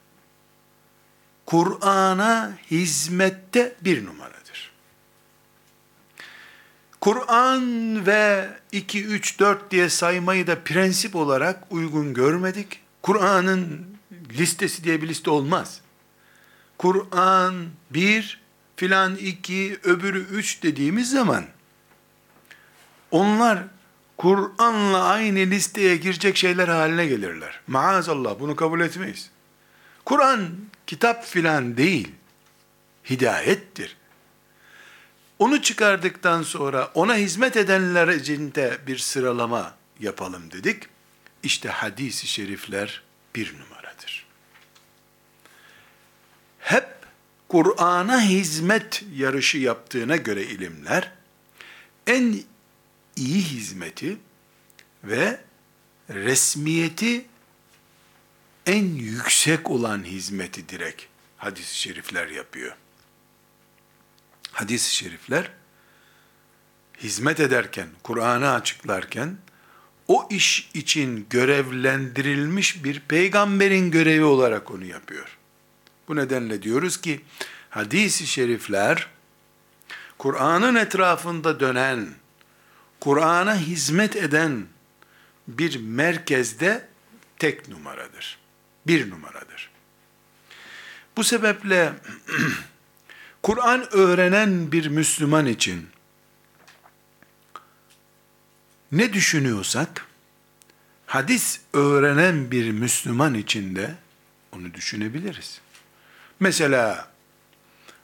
[1.46, 4.72] Kur'an'a hizmette bir numaradır.
[7.00, 12.80] Kur'an ve 2, 3, 4 diye saymayı da prensip olarak uygun görmedik.
[13.02, 13.86] Kur'an'ın
[14.38, 15.80] listesi diye bir liste olmaz.
[16.78, 18.40] Kur'an bir,
[18.76, 21.44] filan iki, öbürü üç dediğimiz zaman,
[23.10, 23.64] onlar
[24.16, 27.60] Kur'an'la aynı listeye girecek şeyler haline gelirler.
[27.66, 29.30] Maazallah bunu kabul etmeyiz.
[30.04, 30.50] Kur'an
[30.86, 32.08] kitap filan değil,
[33.10, 33.96] hidayettir.
[35.38, 40.82] Onu çıkardıktan sonra ona hizmet edenler içinde bir sıralama yapalım dedik.
[41.42, 43.02] İşte hadisi şerifler
[43.34, 44.26] bir numaradır.
[46.58, 46.88] Hep
[47.48, 51.12] Kur'an'a hizmet yarışı yaptığına göre ilimler,
[52.06, 52.42] en
[53.16, 54.18] iyi hizmeti
[55.04, 55.40] ve
[56.10, 57.26] resmiyeti
[58.66, 61.02] en yüksek olan hizmeti direkt
[61.36, 62.76] hadis-i şerifler yapıyor.
[64.52, 65.50] Hadis-i şerifler
[66.98, 69.36] hizmet ederken, Kur'an'ı açıklarken
[70.08, 75.38] o iş için görevlendirilmiş bir peygamberin görevi olarak onu yapıyor.
[76.08, 77.20] Bu nedenle diyoruz ki
[77.70, 79.08] hadis-i şerifler
[80.18, 82.08] Kur'an'ın etrafında dönen,
[83.02, 84.66] Kur'an'a hizmet eden
[85.48, 86.88] bir merkezde
[87.38, 88.38] tek numaradır.
[88.86, 89.70] Bir numaradır.
[91.16, 91.92] Bu sebeple
[93.42, 95.88] Kur'an öğrenen bir Müslüman için
[98.92, 100.06] ne düşünüyorsak,
[101.06, 103.94] hadis öğrenen bir Müslüman için de
[104.52, 105.60] onu düşünebiliriz.
[106.40, 107.11] Mesela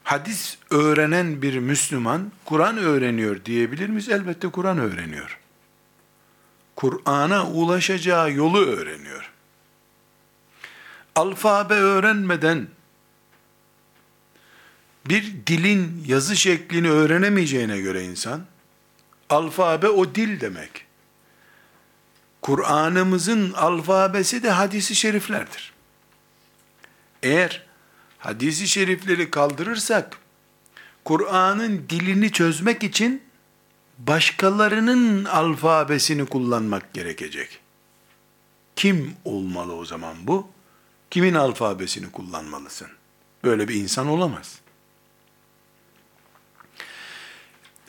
[0.09, 4.09] hadis öğrenen bir Müslüman Kur'an öğreniyor diyebilir miyiz?
[4.09, 5.39] Elbette Kur'an öğreniyor.
[6.77, 9.33] Kur'an'a ulaşacağı yolu öğreniyor.
[11.15, 12.69] Alfabe öğrenmeden
[15.09, 18.47] bir dilin yazı şeklini öğrenemeyeceğine göre insan,
[19.29, 20.87] alfabe o dil demek.
[22.43, 25.73] Kur'an'ımızın alfabesi de hadisi şeriflerdir.
[27.23, 27.68] Eğer
[28.19, 30.19] hadisi şerifleri kaldırırsak,
[31.05, 33.23] Kur'an'ın dilini çözmek için
[33.99, 37.61] başkalarının alfabesini kullanmak gerekecek.
[38.77, 40.49] Kim olmalı o zaman bu?
[41.11, 42.89] Kimin alfabesini kullanmalısın?
[43.45, 44.59] Böyle bir insan olamaz.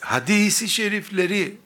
[0.00, 1.58] Hadisi şerifleri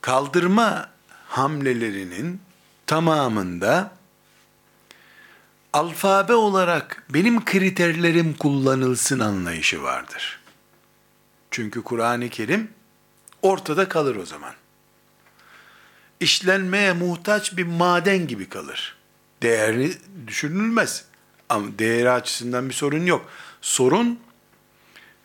[0.00, 0.90] kaldırma
[1.28, 2.40] hamlelerinin
[2.86, 3.97] tamamında
[5.72, 10.40] alfabe olarak benim kriterlerim kullanılsın anlayışı vardır.
[11.50, 12.70] Çünkü Kur'an-ı Kerim
[13.42, 14.54] ortada kalır o zaman.
[16.20, 18.96] İşlenmeye muhtaç bir maden gibi kalır.
[19.42, 19.92] Değeri
[20.26, 21.04] düşünülmez.
[21.48, 23.30] Ama değeri açısından bir sorun yok.
[23.60, 24.20] Sorun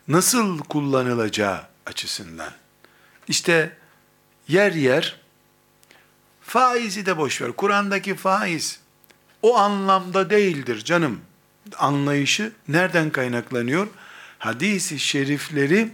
[0.08, 2.52] nasıl kullanılacağı açısından.
[3.28, 3.76] İşte
[4.48, 5.20] yer yer
[6.40, 7.52] faizi de boş ver.
[7.52, 8.80] Kur'an'daki faiz
[9.44, 11.20] o anlamda değildir canım.
[11.78, 13.86] Anlayışı nereden kaynaklanıyor?
[14.38, 15.92] Hadis-i şerifleri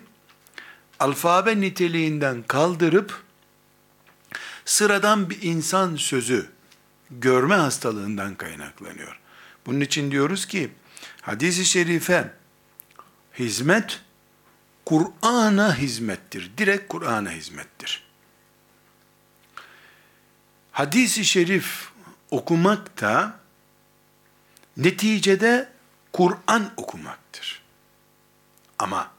[1.00, 3.22] alfabe niteliğinden kaldırıp
[4.64, 6.50] sıradan bir insan sözü
[7.10, 9.20] görme hastalığından kaynaklanıyor.
[9.66, 10.70] Bunun için diyoruz ki
[11.20, 12.32] hadis-i şerife
[13.38, 14.00] hizmet
[14.86, 16.50] Kur'an'a hizmettir.
[16.58, 18.04] Direkt Kur'an'a hizmettir.
[20.72, 21.90] Hadis-i şerif
[22.30, 23.39] okumak da
[24.80, 25.68] neticede
[26.12, 27.62] Kur'an okumaktır.
[28.78, 29.10] Ama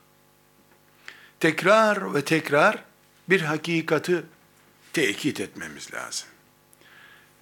[1.40, 2.84] tekrar ve tekrar
[3.30, 4.24] bir hakikati
[4.94, 6.28] tekit etmemiz lazım.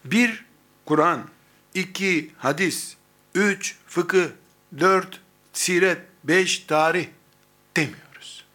[0.05, 0.45] Bir,
[0.85, 1.29] Kur'an,
[1.73, 2.95] iki, hadis,
[3.35, 4.27] üç, fıkıh,
[4.79, 5.21] dört,
[5.53, 7.07] siret, beş, tarih
[7.77, 8.45] demiyoruz.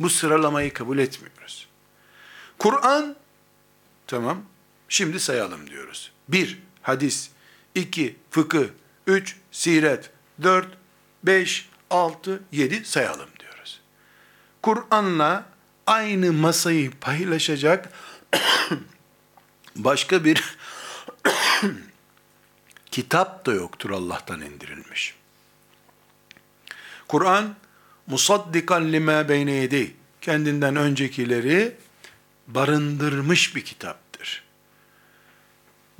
[0.00, 1.68] Bu sıralamayı kabul etmiyoruz.
[2.58, 3.16] Kur'an,
[4.06, 4.42] tamam,
[4.88, 6.12] şimdi sayalım diyoruz.
[6.28, 7.30] Bir, hadis,
[7.74, 8.68] iki, fıkıh,
[9.06, 10.10] üç, siret,
[10.42, 10.68] dört,
[11.24, 13.80] beş, altı, yedi sayalım diyoruz.
[14.62, 15.46] Kur'an'la
[15.86, 17.92] aynı masayı paylaşacak
[19.76, 20.58] başka bir
[22.90, 25.14] kitap da yoktur Allah'tan indirilmiş.
[27.08, 27.54] Kur'an
[28.06, 31.76] musaddikan lima beyne yedi kendinden öncekileri
[32.48, 34.44] barındırmış bir kitaptır.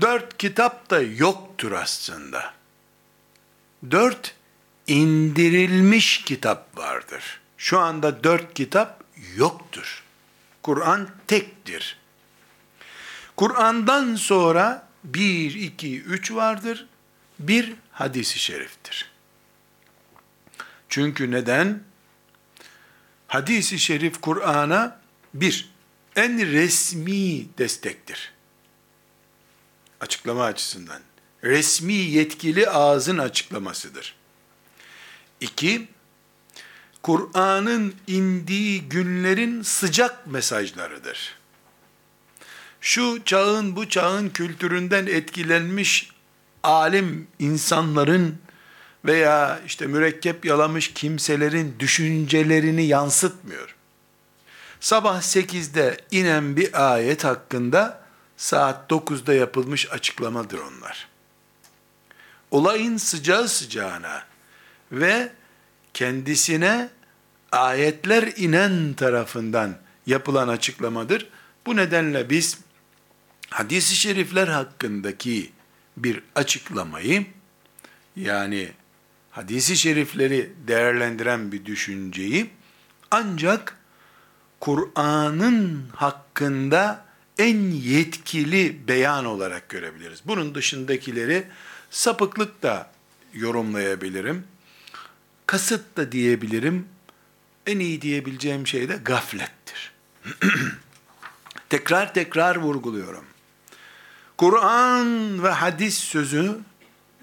[0.00, 2.61] Dört kitap da yoktur aslında.
[3.90, 4.34] Dört
[4.86, 7.40] indirilmiş kitap vardır.
[7.56, 9.04] Şu anda dört kitap
[9.36, 10.02] yoktur.
[10.62, 11.98] Kur'an tektir.
[13.36, 16.86] Kur'an'dan sonra bir, iki, üç vardır.
[17.38, 19.10] Bir hadisi şeriftir.
[20.88, 21.82] Çünkü neden?
[23.28, 25.00] Hadisi şerif Kur'an'a
[25.34, 25.70] bir,
[26.16, 28.32] en resmi destektir.
[30.00, 31.00] Açıklama açısından.
[31.44, 34.14] Resmi yetkili ağzın açıklamasıdır.
[35.40, 35.88] İki,
[37.02, 41.36] Kur'an'ın indiği günlerin sıcak mesajlarıdır.
[42.80, 46.10] Şu çağın bu çağın kültüründen etkilenmiş
[46.62, 48.38] alim insanların
[49.04, 53.76] veya işte mürekkep yalamış kimselerin düşüncelerini yansıtmıyor.
[54.80, 58.02] Sabah 8'de inen bir ayet hakkında
[58.36, 61.11] saat 9'da yapılmış açıklamadır onlar.
[62.52, 64.24] Olayın sıcağı sıcağına
[64.92, 65.32] ve
[65.94, 66.88] kendisine
[67.52, 71.28] ayetler inen tarafından yapılan açıklamadır.
[71.66, 72.58] Bu nedenle biz
[73.50, 75.52] hadis-i şerifler hakkındaki
[75.96, 77.26] bir açıklamayı
[78.16, 78.72] yani
[79.30, 82.50] hadisi şerifleri değerlendiren bir düşünceyi
[83.10, 83.78] ancak
[84.60, 87.04] Kur'an'ın hakkında
[87.38, 90.20] en yetkili beyan olarak görebiliriz.
[90.24, 91.44] Bunun dışındakileri
[91.92, 92.90] sapıklık da
[93.34, 94.44] yorumlayabilirim.
[95.46, 96.88] Kasıt da diyebilirim.
[97.66, 99.92] En iyi diyebileceğim şey de gaflettir.
[101.70, 103.24] tekrar tekrar vurguluyorum.
[104.38, 106.58] Kur'an ve hadis sözü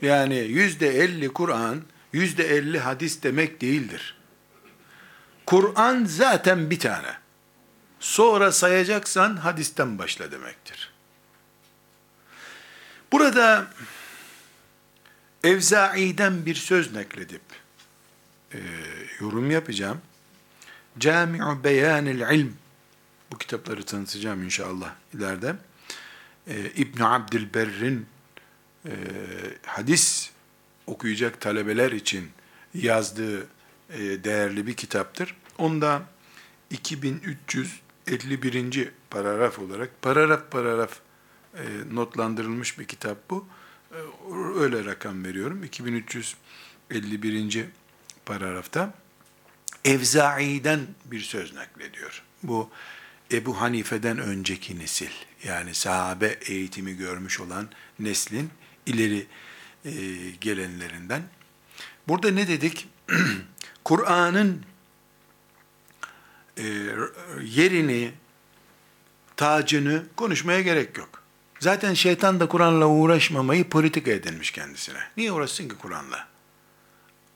[0.01, 1.81] yani yüzde elli Kur'an,
[2.13, 4.17] yüzde elli hadis demek değildir.
[5.45, 7.19] Kur'an zaten bir tane.
[7.99, 10.91] sonra sayacaksan hadisten başla demektir.
[13.11, 13.67] Burada
[15.43, 17.41] Evza'i'den bir söz nakledip
[18.53, 18.59] e,
[19.19, 20.01] yorum yapacağım.
[20.99, 22.53] Cami'u Beyanil İlm
[23.31, 25.55] bu kitapları tanıtacağım inşallah ileride.
[26.47, 28.05] E, İbn Abdülberr'in
[28.85, 28.91] e,
[29.65, 30.31] hadis
[30.87, 32.29] okuyacak talebeler için
[32.73, 33.47] yazdığı
[33.89, 35.35] e, değerli bir kitaptır.
[35.57, 36.03] Onda
[36.69, 38.91] 2351.
[39.09, 40.99] paragraf olarak paragraf paragraf
[41.55, 43.47] e, notlandırılmış bir kitap bu.
[43.91, 43.97] E,
[44.59, 45.63] öyle rakam veriyorum.
[45.63, 47.65] 2351.
[48.25, 48.93] paragrafta
[49.85, 52.23] Evza'i'den bir söz naklediyor.
[52.43, 52.69] Bu
[53.31, 55.11] Ebu Hanife'den önceki nesil,
[55.43, 57.69] yani sahabe eğitimi görmüş olan
[57.99, 58.49] neslin
[58.85, 59.27] ileri
[59.85, 59.91] e,
[60.41, 61.23] gelenlerinden.
[62.07, 62.87] Burada ne dedik?
[63.83, 64.65] Kur'an'ın
[66.57, 66.63] e,
[67.43, 68.11] yerini,
[69.35, 71.23] tacını konuşmaya gerek yok.
[71.59, 74.99] Zaten şeytan da Kur'an'la uğraşmamayı politika edinmiş kendisine.
[75.17, 76.27] Niye uğraşsın ki Kur'an'la?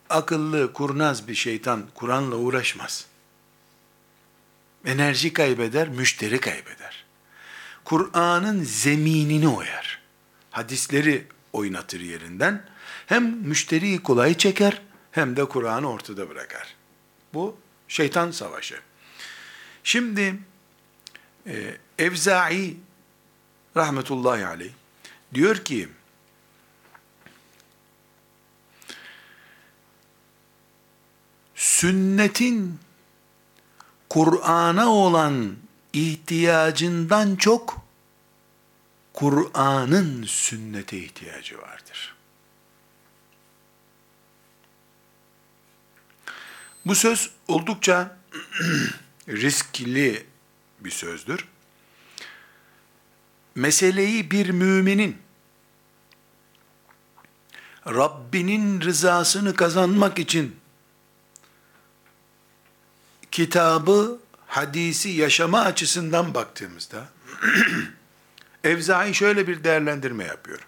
[0.10, 3.06] Akıllı, kurnaz bir şeytan Kur'an'la uğraşmaz.
[4.86, 7.06] Enerji kaybeder, müşteri kaybeder.
[7.84, 10.02] Kur'an'ın zeminini oyar.
[10.52, 12.66] Hadisleri oynatır yerinden.
[13.06, 16.76] Hem müşteriyi kolay çeker, hem de Kur'an'ı ortada bırakar.
[17.34, 17.58] Bu
[17.88, 18.80] şeytan savaşı.
[19.84, 20.36] Şimdi
[21.48, 22.78] e, Evza'i
[23.78, 24.72] rahmetullahi aleyh
[25.34, 25.90] diyor ki
[31.56, 32.80] sünnetin
[34.10, 35.56] Kur'an'a olan
[35.94, 37.82] ihtiyacından çok
[39.14, 42.16] Kur'an'ın sünnete ihtiyacı vardır.
[46.86, 48.18] Bu söz oldukça
[49.28, 50.26] riskli
[50.80, 51.48] bir sözdür.
[53.56, 55.18] Meseleyi bir müminin
[57.88, 60.56] Rabbinin rızasını kazanmak için
[63.32, 67.08] kitabı, hadisi yaşama açısından baktığımızda
[68.64, 70.60] Evzai şöyle bir değerlendirme yapıyor.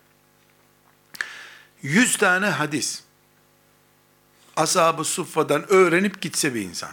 [1.81, 3.03] Yüz tane hadis
[4.55, 6.91] ashab-ı suffadan öğrenip gitse bir insan,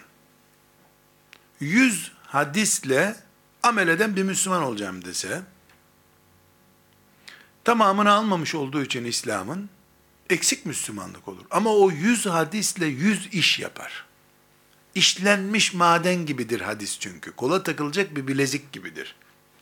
[1.60, 3.16] yüz hadisle
[3.62, 5.42] amel eden bir Müslüman olacağım dese,
[7.64, 9.70] tamamını almamış olduğu için İslam'ın,
[10.30, 11.44] eksik Müslümanlık olur.
[11.50, 14.04] Ama o yüz hadisle yüz iş yapar.
[14.94, 17.32] İşlenmiş maden gibidir hadis çünkü.
[17.32, 19.14] Kola takılacak bir bilezik gibidir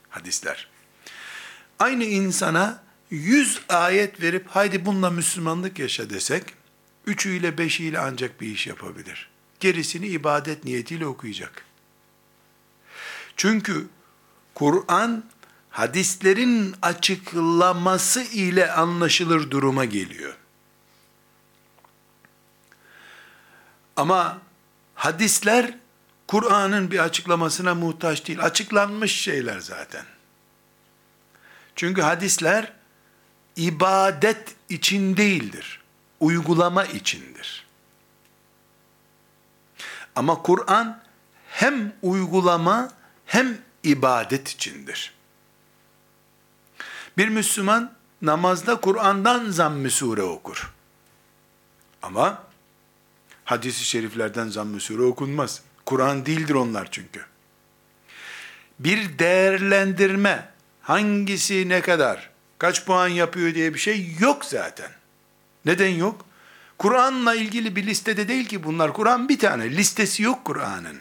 [0.08, 0.68] hadisler.
[1.78, 6.44] Aynı insana yüz ayet verip haydi bununla Müslümanlık yaşa desek,
[7.06, 9.30] üçüyle beşiyle ancak bir iş yapabilir.
[9.60, 11.64] Gerisini ibadet niyetiyle okuyacak.
[13.36, 13.86] Çünkü
[14.54, 15.24] Kur'an
[15.70, 20.36] hadislerin açıklaması ile anlaşılır duruma geliyor.
[23.96, 24.38] Ama
[24.94, 25.74] hadisler
[26.28, 28.42] Kur'an'ın bir açıklamasına muhtaç değil.
[28.42, 30.04] Açıklanmış şeyler zaten.
[31.76, 32.72] Çünkü hadisler
[33.56, 35.80] ibadet için değildir.
[36.20, 37.66] Uygulama içindir.
[40.16, 41.02] Ama Kur'an
[41.48, 42.92] hem uygulama
[43.26, 45.19] hem ibadet içindir.
[47.18, 47.92] Bir Müslüman
[48.22, 50.72] namazda Kur'an'dan zamm-ı sure okur.
[52.02, 52.42] Ama
[53.44, 55.62] hadisi şeriflerden zamm-ı sure okunmaz.
[55.86, 57.24] Kur'an değildir onlar çünkü.
[58.78, 60.50] Bir değerlendirme,
[60.82, 64.90] hangisi ne kadar, kaç puan yapıyor diye bir şey yok zaten.
[65.64, 66.24] Neden yok?
[66.78, 68.92] Kur'an'la ilgili bir listede değil ki bunlar.
[68.92, 71.00] Kur'an bir tane, listesi yok Kur'an'ın.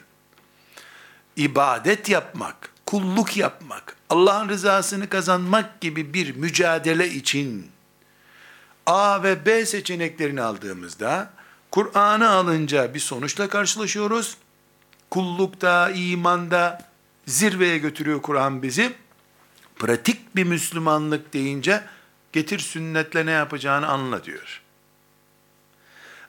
[1.36, 7.72] İbadet yapmak, kulluk yapmak, Allah'ın rızasını kazanmak gibi bir mücadele için
[8.86, 11.30] A ve B seçeneklerini aldığımızda
[11.72, 14.38] Kur'an'ı alınca bir sonuçla karşılaşıyoruz.
[15.10, 16.82] Kullukta, imanda
[17.28, 18.94] zirveye götürüyor Kur'an bizi.
[19.76, 21.84] Pratik bir Müslümanlık deyince
[22.34, 24.62] getir sünnetle ne yapacağını anla diyor.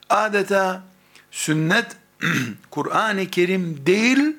[0.09, 0.83] Adeta
[1.31, 1.97] sünnet
[2.69, 4.35] Kur'an-ı Kerim değil,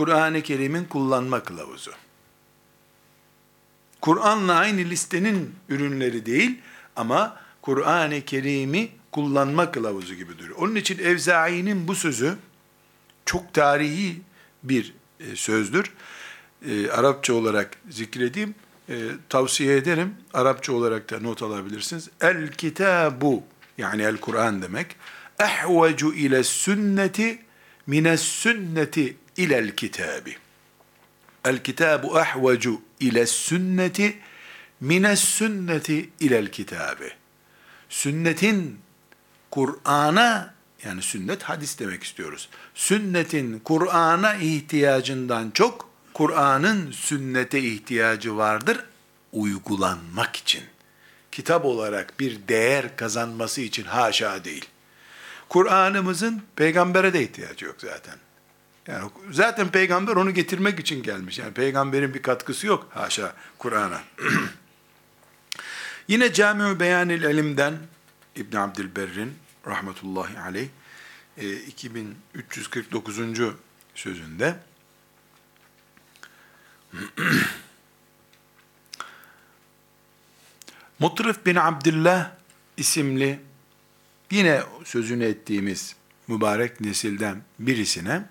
[0.00, 1.90] Kur'an-ı Kerim'in kullanma kılavuzu.
[4.00, 6.58] Kur'an'la aynı listenin ürünleri değil
[6.96, 10.56] ama Kur'an-ı Kerim'i kullanma kılavuzu gibi duruyor.
[10.58, 12.36] Onun için Evzai'nin bu sözü
[13.26, 14.20] çok tarihi
[14.62, 15.92] bir e, sözdür.
[16.66, 18.54] E, Arapça olarak zikredeyim,
[18.88, 18.94] e,
[19.28, 20.14] tavsiye ederim.
[20.34, 22.08] Arapça olarak da not alabilirsiniz.
[22.20, 23.42] El kitabu
[23.78, 24.96] yani el Kur'an demek.
[25.40, 27.38] Ehvecu ile sünneti
[27.86, 30.36] mines sünneti ilel kitabi.
[31.44, 34.18] El kitabu ahvacu ile sünneti
[34.80, 37.12] mines sünneti ilel kitabi.
[37.88, 38.78] Sünnetin
[39.50, 42.48] Kur'an'a yani sünnet hadis demek istiyoruz.
[42.74, 48.84] Sünnetin Kur'an'a ihtiyacından çok Kur'an'ın sünnete ihtiyacı vardır
[49.32, 50.64] uygulanmak için.
[51.32, 54.64] Kitap olarak bir değer kazanması için haşa değil.
[55.48, 58.14] Kur'an'ımızın peygambere de ihtiyacı yok zaten.
[58.90, 61.38] Yani zaten peygamber onu getirmek için gelmiş.
[61.38, 64.02] Yani peygamberin bir katkısı yok haşa Kur'an'a.
[66.08, 67.78] Yine Cami-ü Beyanil Elim'den
[68.36, 69.34] İbn Abdülberr'in
[69.66, 70.68] rahmetullahi aleyh
[71.66, 73.40] 2349.
[73.40, 73.50] E,
[73.94, 74.56] sözünde
[80.98, 82.30] Mutrif bin Abdullah
[82.76, 83.40] isimli
[84.30, 85.96] yine sözünü ettiğimiz
[86.28, 88.22] mübarek nesilden birisine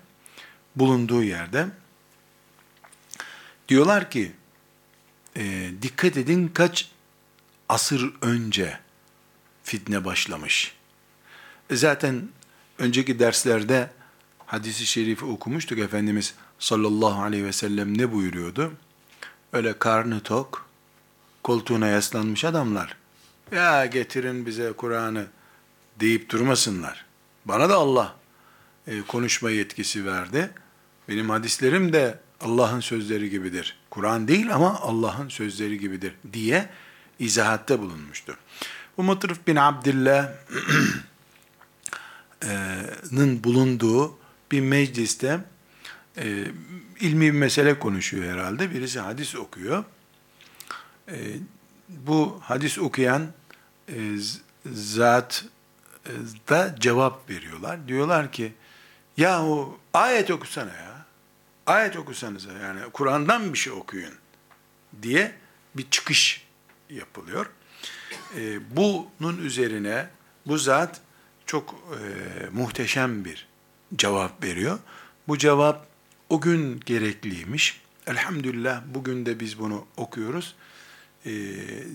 [0.76, 1.68] bulunduğu yerde
[3.68, 4.32] diyorlar ki
[5.36, 6.90] e, dikkat edin kaç
[7.68, 8.78] asır önce
[9.64, 10.74] fitne başlamış.
[11.70, 12.28] E zaten
[12.78, 13.90] önceki derslerde
[14.46, 15.78] hadisi şerifi okumuştuk.
[15.78, 18.72] Efendimiz sallallahu aleyhi ve sellem ne buyuruyordu?
[19.52, 20.66] Öyle karnı tok,
[21.42, 22.96] koltuğuna yaslanmış adamlar.
[23.52, 25.26] Ya getirin bize Kur'an'ı
[26.00, 27.04] deyip durmasınlar.
[27.44, 28.19] Bana da Allah
[28.86, 30.50] e, konuşma yetkisi verdi.
[31.08, 33.78] Benim hadislerim de Allah'ın sözleri gibidir.
[33.90, 36.68] Kur'an değil ama Allah'ın sözleri gibidir diye
[37.18, 38.36] izahatte bulunmuştu.
[38.96, 40.34] Bu Mutrif bin Abdillah'ın
[43.44, 44.18] bulunduğu
[44.52, 45.40] bir mecliste
[46.18, 46.44] e,
[47.00, 48.74] ilmi bir mesele konuşuyor herhalde.
[48.74, 49.84] Birisi hadis okuyor.
[51.08, 51.16] E,
[51.88, 53.26] bu hadis okuyan
[53.88, 53.94] e,
[54.72, 55.44] zat
[56.06, 56.10] e,
[56.48, 57.88] da cevap veriyorlar.
[57.88, 58.52] Diyorlar ki
[59.16, 61.06] yahu ayet okusana ya.
[61.66, 64.14] Ayet okusanıza yani Kur'an'dan bir şey okuyun
[65.02, 65.32] diye
[65.74, 66.46] bir çıkış
[66.90, 67.46] yapılıyor.
[68.36, 70.06] E, bunun üzerine
[70.46, 71.00] bu zat
[71.46, 72.00] çok e,
[72.52, 73.48] muhteşem bir
[73.96, 74.78] cevap veriyor.
[75.28, 75.86] Bu cevap
[76.28, 77.80] o gün gerekliymiş.
[78.06, 80.54] Elhamdülillah bugün de biz bunu okuyoruz.
[81.26, 81.32] E,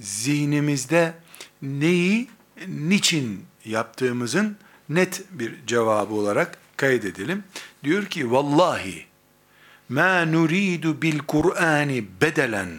[0.01, 1.13] zihnimizde
[1.61, 2.27] neyi,
[2.67, 4.57] niçin yaptığımızın
[4.89, 7.43] net bir cevabı olarak kaydedelim.
[7.83, 9.05] Diyor ki vallahi
[9.89, 12.69] ma nuridu bil Kur'ani bedelen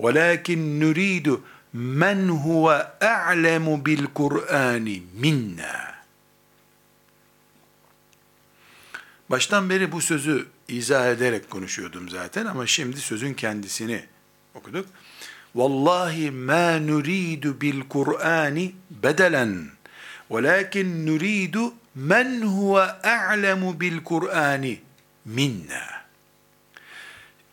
[0.00, 1.40] velakin nuridu
[1.72, 5.94] men huve a'lemu bil Kur'ani minna.
[9.30, 14.04] Baştan beri bu sözü izah ederek konuşuyordum zaten ama şimdi sözün kendisini
[14.54, 14.86] okuduk.
[15.54, 19.68] Vallahi ma nuridu bil Kur'ani bedelen
[20.30, 24.80] velakin nuridu men huve a'lemu bil Kur'ani
[25.24, 26.04] minna.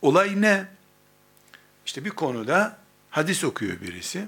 [0.01, 0.65] Olay ne?
[1.85, 2.77] İşte bir konuda
[3.09, 4.25] hadis okuyor birisi.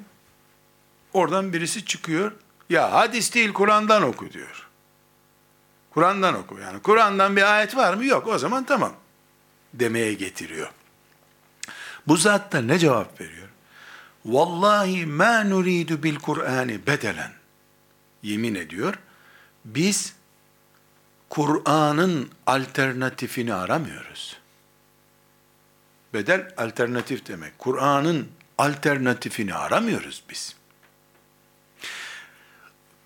[1.13, 2.31] Oradan birisi çıkıyor.
[2.69, 4.67] Ya hadis değil Kur'an'dan oku diyor.
[5.89, 6.59] Kur'an'dan oku.
[6.59, 8.05] Yani Kur'an'dan bir ayet var mı?
[8.05, 8.27] Yok.
[8.27, 8.93] O zaman tamam.
[9.73, 10.71] Demeye getiriyor.
[12.07, 13.47] Bu zat da ne cevap veriyor?
[14.25, 17.31] Vallahi ma nuridu bil Kur'ani bedelen.
[18.23, 18.99] Yemin ediyor.
[19.65, 20.13] Biz
[21.29, 24.37] Kur'an'ın alternatifini aramıyoruz.
[26.13, 27.59] Bedel alternatif demek.
[27.59, 30.55] Kur'an'ın alternatifini aramıyoruz biz.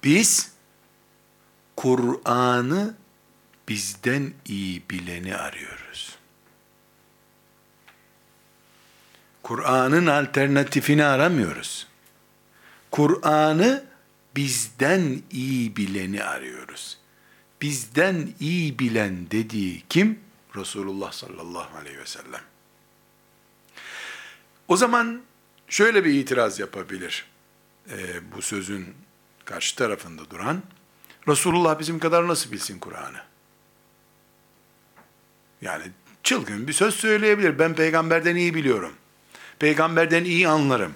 [0.03, 0.51] Biz
[1.75, 2.95] Kur'an'ı
[3.69, 6.17] bizden iyi bileni arıyoruz.
[9.43, 11.87] Kur'an'ın alternatifini aramıyoruz.
[12.91, 13.86] Kur'an'ı
[14.37, 16.97] bizden iyi bileni arıyoruz.
[17.61, 20.19] Bizden iyi bilen dediği kim?
[20.55, 22.41] Resulullah sallallahu aleyhi ve sellem.
[24.67, 25.21] O zaman
[25.67, 27.25] şöyle bir itiraz yapabilir
[27.89, 27.95] e,
[28.35, 28.95] bu sözün
[29.45, 30.63] karşı tarafında duran.
[31.27, 33.21] Resulullah bizim kadar nasıl bilsin Kur'an'ı?
[35.61, 35.83] Yani
[36.23, 37.59] çılgın bir söz söyleyebilir.
[37.59, 38.93] Ben peygamberden iyi biliyorum.
[39.59, 40.93] Peygamberden iyi anlarım.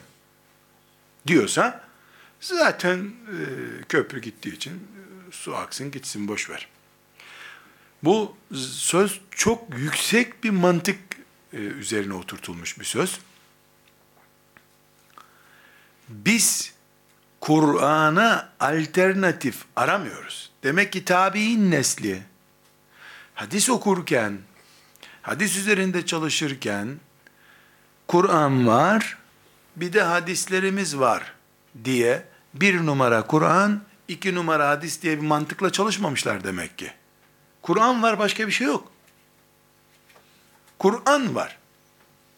[1.27, 1.90] Diyorsa
[2.41, 3.37] zaten e,
[3.89, 6.67] köprü gittiği için e, su aksın gitsin boş ver.
[8.03, 10.99] Bu söz çok yüksek bir mantık
[11.53, 13.19] e, üzerine oturtulmuş bir söz
[16.09, 16.73] biz
[17.39, 20.51] Kur'an'a alternatif aramıyoruz.
[20.63, 22.23] Demek ki tabi'in nesli
[23.35, 24.37] hadis okurken,
[25.21, 26.99] hadis üzerinde çalışırken
[28.07, 29.17] Kur'an var,
[29.75, 31.33] bir de hadislerimiz var
[31.83, 36.91] diye bir numara Kur'an, iki numara hadis diye bir mantıkla çalışmamışlar demek ki.
[37.61, 38.91] Kur'an var başka bir şey yok.
[40.79, 41.57] Kur'an var.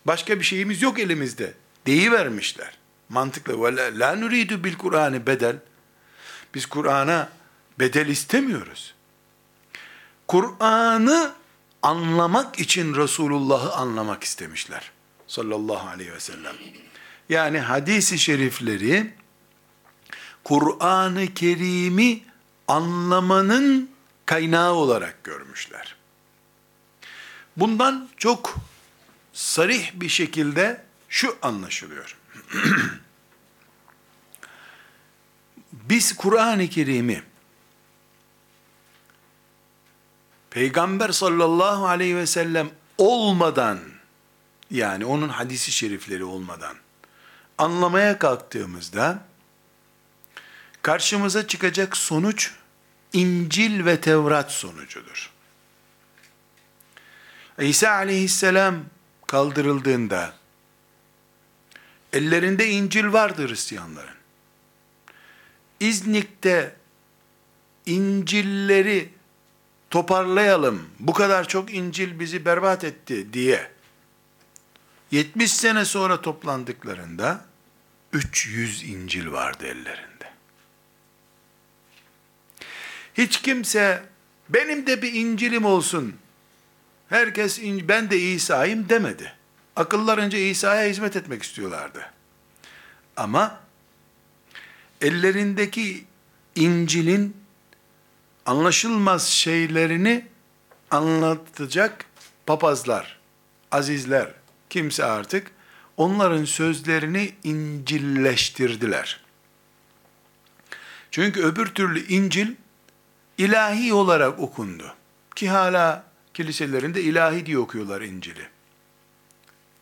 [0.06, 1.54] Başka bir şeyimiz yok elimizde.
[1.86, 2.78] Deyivermişler.
[3.10, 3.64] Mantıklı.
[3.64, 5.56] Ve la nuridu bil Kur'an'ı bedel.
[6.56, 7.30] Biz Kur'an'a
[7.80, 8.94] bedel istemiyoruz.
[10.28, 11.34] Kur'an'ı
[11.82, 14.92] anlamak için Resulullah'ı anlamak istemişler.
[15.28, 16.56] Sallallahu aleyhi ve sellem.
[17.30, 19.14] Yani hadisi şerifleri
[20.44, 22.24] Kur'an-ı Kerim'i
[22.68, 23.90] anlamanın
[24.26, 25.96] kaynağı olarak görmüşler.
[27.58, 28.56] Bundan çok
[29.34, 32.18] sarih bir şekilde şu anlaşılıyor.
[35.72, 37.24] Biz Kur'an-ı Kerim'i
[40.50, 43.80] Peygamber sallallahu aleyhi ve sellem olmadan
[44.72, 46.76] yani onun hadisi şerifleri olmadan
[47.58, 49.26] anlamaya kalktığımızda
[50.84, 52.52] karşımıza çıkacak sonuç
[53.14, 55.32] İncil ve Tevrat sonucudur.
[57.60, 58.76] İsa aleyhisselam
[59.28, 60.34] kaldırıldığında
[62.14, 64.16] ellerinde İncil vardı Hristiyanların.
[65.80, 66.76] İznik'te
[67.86, 69.10] İncilleri
[69.90, 73.72] toparlayalım, bu kadar çok İncil bizi berbat etti diye
[75.12, 77.46] 70 sene sonra toplandıklarında
[78.14, 80.13] 300 İncil vardı ellerinde.
[83.14, 84.04] Hiç kimse
[84.50, 86.16] benim de bir İncil'im olsun,
[87.10, 89.34] herkes ben de İsa'yım demedi.
[89.76, 92.12] Akıllarınca İsa'ya hizmet etmek istiyorlardı.
[93.18, 93.60] Ama
[95.02, 96.06] ellerindeki
[96.56, 97.38] İncil'in
[98.46, 100.28] anlaşılmaz şeylerini
[100.92, 102.06] anlatacak
[102.46, 103.20] papazlar,
[103.72, 104.34] azizler,
[104.70, 105.52] kimse artık
[105.98, 109.24] onların sözlerini incilleştirdiler.
[111.12, 112.56] Çünkü öbür türlü İncil
[113.38, 114.96] ilahi olarak okundu.
[115.36, 116.04] Ki hala
[116.34, 118.48] kiliselerinde ilahi diye okuyorlar İncil'i.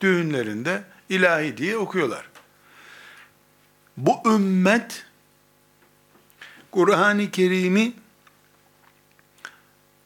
[0.01, 2.29] Düğünlerinde ilahi diye okuyorlar.
[3.97, 5.05] Bu ümmet
[6.71, 7.93] Kur'an-ı Kerim'i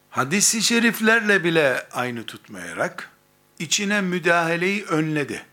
[0.10, 3.12] hadisi şeriflerle bile aynı tutmayarak
[3.60, 5.46] içine müdahaleyi önledi.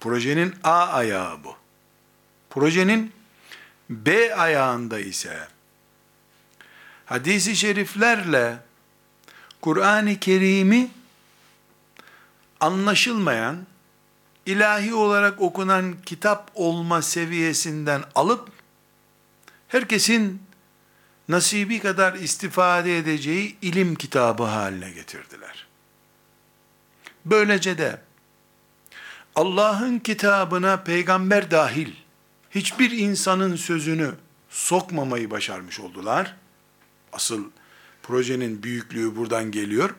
[0.00, 1.56] Projenin A ayağı bu.
[2.50, 3.12] Projenin
[3.90, 5.48] B ayağında ise
[7.14, 8.56] hadisi şeriflerle
[9.60, 10.90] Kur'an-ı Kerim'i
[12.60, 13.66] anlaşılmayan,
[14.46, 18.48] ilahi olarak okunan kitap olma seviyesinden alıp
[19.68, 20.42] herkesin
[21.28, 25.66] nasibi kadar istifade edeceği ilim kitabı haline getirdiler.
[27.24, 28.00] Böylece de
[29.34, 31.92] Allah'ın kitabına peygamber dahil
[32.50, 34.14] hiçbir insanın sözünü
[34.50, 36.43] sokmamayı başarmış oldular.
[37.14, 37.44] Asıl
[38.02, 39.94] projenin büyüklüğü buradan geliyor.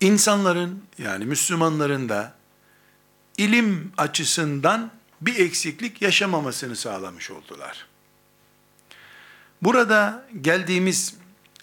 [0.00, 2.34] İnsanların yani Müslümanların da
[3.36, 7.86] ilim açısından bir eksiklik yaşamamasını sağlamış oldular.
[9.62, 11.14] Burada geldiğimiz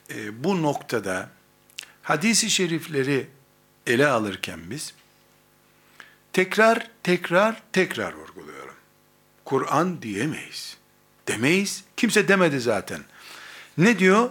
[0.10, 1.30] e, bu noktada
[2.02, 3.28] hadisi şerifleri
[3.88, 4.94] ele alırken biz
[6.34, 8.76] tekrar tekrar tekrar vurguluyorum.
[9.46, 10.77] Kur'an diyemeyiz.
[11.28, 11.84] Demeyiz.
[11.98, 13.02] Kimse demedi zaten.
[13.78, 14.30] Ne diyor?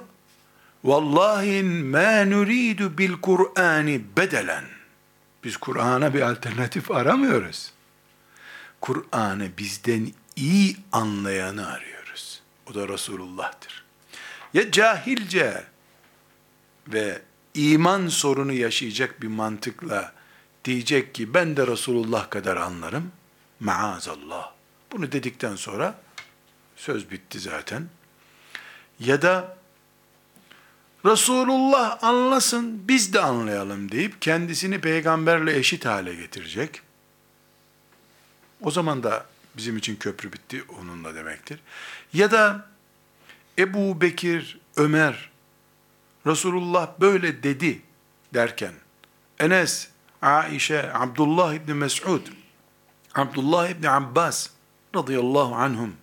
[0.85, 4.65] Vallahi ma nuridu bil Kur'ani bedelen.
[5.45, 7.73] Biz Kur'an'a bir alternatif aramıyoruz.
[8.81, 12.43] Kur'an'ı bizden iyi anlayanı arıyoruz.
[12.71, 13.85] O da Resulullah'tır.
[14.55, 15.65] Ya cahilce
[16.89, 17.23] ve
[17.55, 20.13] iman sorunu yaşayacak bir mantıkla
[20.65, 23.13] diyecek ki ben de Resulullah kadar anlarım.
[23.61, 24.53] Maazallah.
[24.93, 25.95] Bunu dedikten sonra
[26.77, 27.89] söz bitti zaten.
[29.01, 29.57] Ya da
[31.07, 36.83] Resulullah anlasın biz de anlayalım deyip kendisini peygamberle eşit hale getirecek.
[38.63, 41.61] O zaman da bizim için köprü bitti onunla demektir.
[42.13, 42.67] Ya da
[43.59, 45.31] Ebu Bekir, Ömer,
[46.27, 47.83] Resulullah böyle dedi
[48.35, 48.73] derken,
[49.39, 49.89] Enes,
[50.23, 52.27] Aişe, Abdullah İbni Mes'ud,
[53.15, 54.49] Abdullah İbni Abbas
[54.95, 55.97] radıyallahu anhum,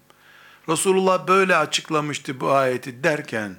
[0.70, 3.56] Resulullah böyle açıklamıştı bu ayeti derken,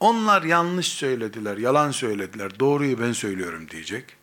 [0.00, 4.16] onlar yanlış söylediler, yalan söylediler, doğruyu ben söylüyorum diyecek.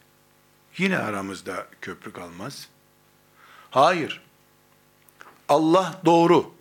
[0.78, 2.70] Yine aramızda köprü kalmaz.
[3.72, 4.22] Hayır.
[5.50, 6.54] Allah doğru.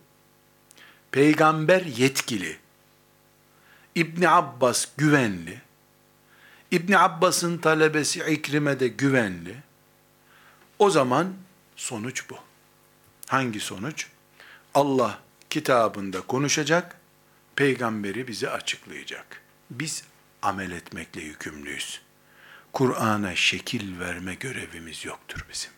[1.11, 2.57] Peygamber yetkili.
[3.95, 5.61] İbni Abbas güvenli.
[6.71, 9.55] İbni Abbas'ın talebesi İkrime de güvenli.
[10.79, 11.33] O zaman
[11.75, 12.35] sonuç bu.
[13.27, 14.07] Hangi sonuç?
[14.77, 15.19] Allah
[15.49, 16.95] kitabında konuşacak,
[17.55, 19.41] peygamberi bize açıklayacak.
[19.71, 20.03] Biz
[20.41, 22.01] amel etmekle yükümlüyüz.
[22.73, 25.71] Kur'an'a şekil verme görevimiz yoktur bizim.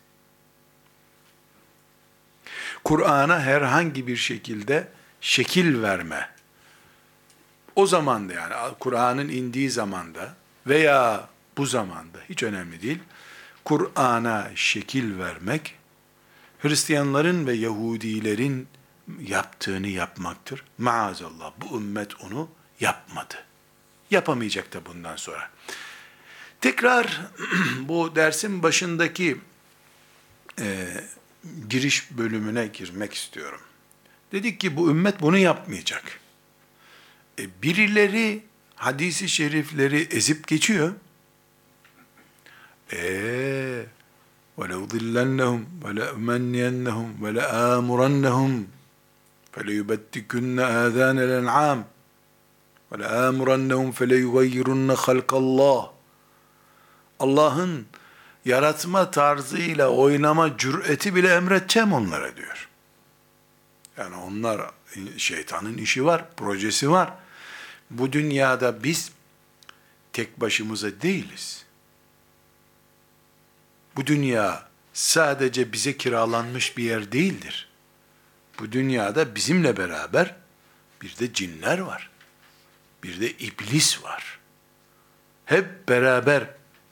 [2.84, 4.88] Kur'an'a herhangi bir şekilde
[5.20, 6.30] şekil verme,
[7.76, 10.34] o zamanda yani Kur'an'ın indiği zamanda
[10.66, 12.98] veya bu zamanda hiç önemli değil,
[13.64, 15.74] Kur'an'a şekil vermek,
[16.58, 18.68] Hristiyanların ve Yahudilerin
[19.21, 20.63] yaptığını yapmaktır.
[20.77, 23.35] Maazallah bu ümmet onu yapmadı.
[24.11, 25.49] Yapamayacak da bundan sonra.
[26.61, 27.21] Tekrar
[27.79, 29.37] bu dersin başındaki
[30.59, 30.87] e,
[31.69, 33.61] giriş bölümüne girmek istiyorum.
[34.31, 36.19] Dedik ki bu ümmet bunu yapmayacak.
[37.39, 38.43] E, birileri
[38.75, 40.93] hadisi şerifleri ezip geçiyor.
[42.91, 43.85] Eee
[44.57, 48.53] وَلَوْضِلَّنَّهُمْ وَلَأُمَنِّيَنَّهُمْ وَلَآمُرَنَّهُمْ
[49.53, 51.79] فَلَيُبَتِّكُنَّ آذَانَ الْاَنْعَامِ
[52.91, 55.89] وَلَآمُرَنَّهُمْ فَلَيُغَيِّرُنَّ خَلْقَ اللّٰهِ
[57.19, 57.87] Allah'ın
[58.45, 62.69] yaratma tarzıyla oynama cüreti bile emredeceğim onlara diyor.
[63.97, 64.61] Yani onlar
[65.17, 67.13] şeytanın işi var, projesi var.
[67.89, 69.11] Bu dünyada biz
[70.13, 71.65] tek başımıza değiliz.
[73.95, 77.68] Bu dünya sadece bize kiralanmış bir yer değildir.
[78.60, 80.36] Bu dünyada bizimle beraber
[81.02, 82.10] bir de cinler var.
[83.04, 84.38] Bir de iblis var.
[85.44, 86.44] Hep beraber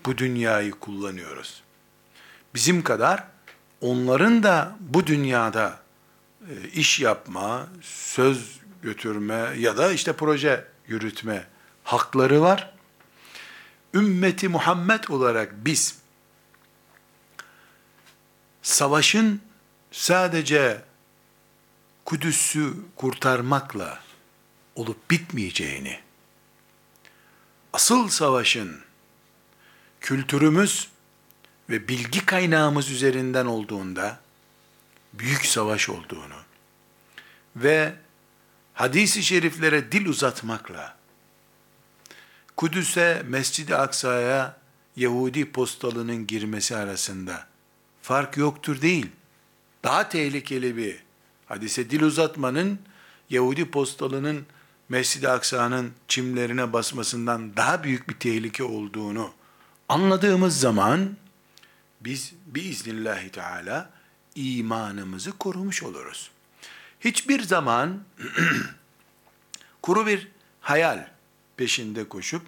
[0.06, 1.62] bu dünyayı kullanıyoruz.
[2.54, 3.24] Bizim kadar
[3.80, 5.80] onların da bu dünyada
[6.50, 11.46] e, iş yapma, söz götürme ya da işte proje yürütme
[11.84, 12.74] hakları var.
[13.94, 15.98] Ümmeti Muhammed olarak biz
[18.62, 19.40] savaşın
[19.92, 20.80] sadece
[22.08, 24.00] Kudüs'ü kurtarmakla
[24.74, 25.98] olup bitmeyeceğini,
[27.72, 28.80] asıl savaşın
[30.00, 30.88] kültürümüz
[31.70, 34.20] ve bilgi kaynağımız üzerinden olduğunda
[35.12, 36.36] büyük savaş olduğunu
[37.56, 37.94] ve
[38.74, 40.96] hadisi şeriflere dil uzatmakla
[42.56, 44.56] Kudüs'e, Mescid-i Aksa'ya
[44.96, 47.46] Yahudi postalının girmesi arasında
[48.02, 49.06] fark yoktur değil.
[49.84, 51.07] Daha tehlikeli bir
[51.48, 52.78] hadise dil uzatmanın
[53.30, 54.46] Yahudi postalının
[54.88, 59.32] Mescid-i Aksa'nın çimlerine basmasından daha büyük bir tehlike olduğunu
[59.88, 61.16] anladığımız zaman
[62.00, 63.90] biz biiznillahü teala
[64.34, 66.30] imanımızı korumuş oluruz.
[67.00, 68.04] Hiçbir zaman
[69.82, 70.28] kuru bir
[70.60, 71.08] hayal
[71.56, 72.42] peşinde koşup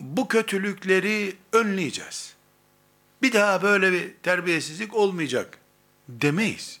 [0.00, 2.34] bu kötülükleri önleyeceğiz.
[3.22, 5.58] Bir daha böyle bir terbiyesizlik olmayacak
[6.08, 6.79] demeyiz.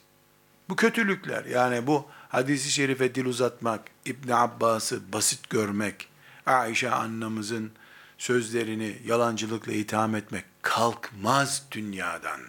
[0.70, 6.08] Bu kötülükler yani bu hadisi şerife dil uzatmak, İbn Abbas'ı basit görmek,
[6.46, 7.72] Ayşe annemizin
[8.18, 12.40] sözlerini yalancılıkla itham etmek kalkmaz dünyadan.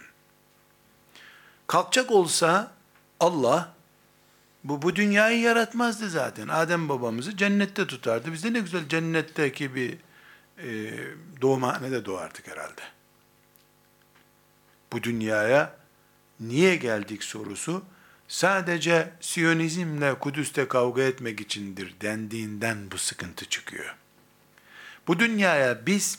[1.66, 2.72] Kalkacak olsa
[3.20, 3.74] Allah
[4.64, 6.48] bu, bu dünyayı yaratmazdı zaten.
[6.48, 8.32] Adem babamızı cennette tutardı.
[8.32, 9.96] Biz de ne güzel cennetteki bir
[10.58, 10.92] e,
[11.40, 12.82] doğumhanede doğardık herhalde.
[14.92, 15.76] Bu dünyaya
[16.40, 17.82] niye geldik sorusu
[18.32, 23.94] sadece Siyonizmle Kudüs'te kavga etmek içindir dendiğinden bu sıkıntı çıkıyor.
[25.06, 26.18] Bu dünyaya biz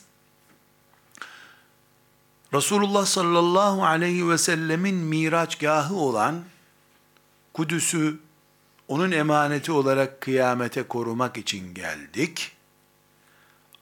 [2.52, 6.44] Resulullah sallallahu aleyhi ve sellemin miraçgahı olan
[7.52, 8.18] Kudüs'ü
[8.88, 12.52] onun emaneti olarak kıyamete korumak için geldik.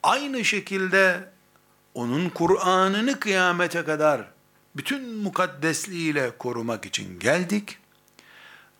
[0.02, 1.28] Aynı şekilde
[1.94, 4.28] onun Kur'an'ını kıyamete kadar
[4.76, 7.81] bütün mukaddesliğiyle korumak için geldik.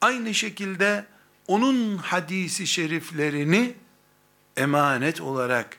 [0.02, 1.04] Aynı şekilde
[1.46, 3.74] onun hadisi şeriflerini
[4.56, 5.76] emanet olarak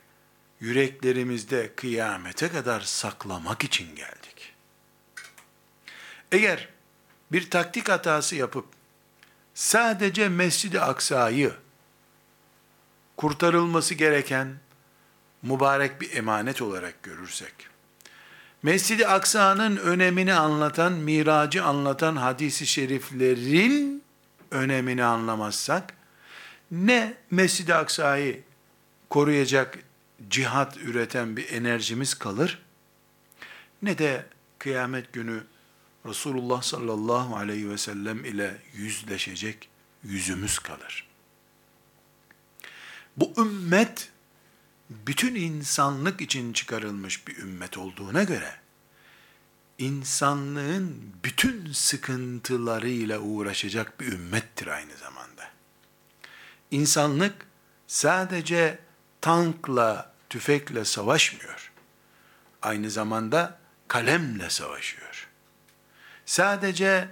[0.60, 4.54] yüreklerimizde kıyamete kadar saklamak için geldik.
[6.32, 6.68] Eğer
[7.32, 8.66] bir taktik hatası yapıp
[9.54, 11.52] sadece Mescid-i Aksa'yı
[13.16, 14.54] kurtarılması gereken
[15.42, 17.54] mübarek bir emanet olarak görürsek,
[18.62, 24.03] Mescid-i Aksa'nın önemini anlatan, miracı anlatan hadisi şeriflerin
[24.54, 25.94] önemini anlamazsak,
[26.70, 28.42] ne Mescid-i Aksa'yı
[29.10, 29.78] koruyacak
[30.30, 32.62] cihat üreten bir enerjimiz kalır,
[33.82, 34.26] ne de
[34.58, 35.44] kıyamet günü
[36.06, 39.68] Resulullah sallallahu aleyhi ve sellem ile yüzleşecek
[40.04, 41.08] yüzümüz kalır.
[43.16, 44.12] Bu ümmet,
[44.90, 48.54] bütün insanlık için çıkarılmış bir ümmet olduğuna göre,
[49.78, 55.50] insanlığın bütün sıkıntılarıyla uğraşacak bir ümmettir aynı zamanda.
[56.70, 57.46] İnsanlık
[57.86, 58.78] sadece
[59.20, 61.70] tankla, tüfekle savaşmıyor.
[62.62, 63.58] aynı zamanda
[63.88, 65.28] kalemle savaşıyor.
[66.26, 67.08] Sadece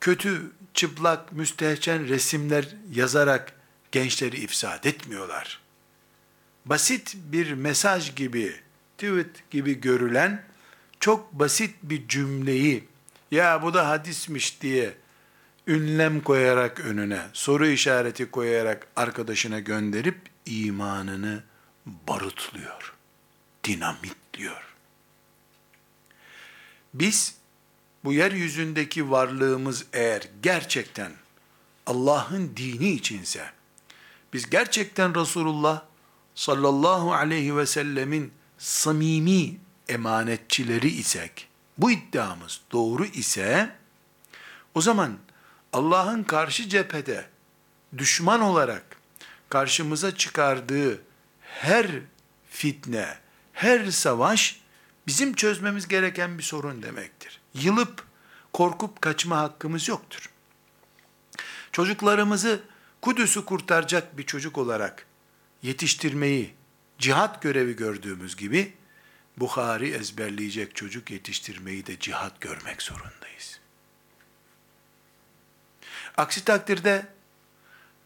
[0.00, 3.52] kötü, çıplak, müstehcen resimler yazarak
[3.92, 5.60] gençleri ifsad etmiyorlar.
[6.64, 8.60] Basit bir mesaj gibi,
[8.98, 10.44] tweet gibi görülen
[11.00, 12.84] çok basit bir cümleyi
[13.30, 14.94] ya bu da hadismiş diye
[15.66, 21.42] ünlem koyarak önüne, soru işareti koyarak arkadaşına gönderip imanını
[21.86, 22.94] barutluyor,
[23.64, 24.62] dinamitliyor.
[26.94, 27.34] Biz
[28.04, 31.12] bu yeryüzündeki varlığımız eğer gerçekten
[31.86, 33.50] Allah'ın dini içinse,
[34.32, 35.82] biz gerçekten Resulullah
[36.34, 39.56] sallallahu aleyhi ve sellemin samimi
[39.88, 43.76] emanetçileri isek, bu iddiamız doğru ise,
[44.74, 45.18] o zaman
[45.72, 47.26] Allah'ın karşı cephede
[47.98, 48.84] düşman olarak
[49.48, 51.02] karşımıza çıkardığı
[51.40, 51.86] her
[52.50, 53.18] fitne,
[53.52, 54.60] her savaş
[55.06, 57.40] bizim çözmemiz gereken bir sorun demektir.
[57.54, 58.04] Yılıp
[58.52, 60.30] korkup kaçma hakkımız yoktur.
[61.72, 62.60] Çocuklarımızı
[63.02, 65.06] Kudüs'ü kurtaracak bir çocuk olarak
[65.62, 66.54] yetiştirmeyi
[66.98, 68.74] cihat görevi gördüğümüz gibi
[69.36, 73.60] Bukhari ezberleyecek çocuk yetiştirmeyi de cihat görmek zorundayız.
[76.16, 77.06] Aksi takdirde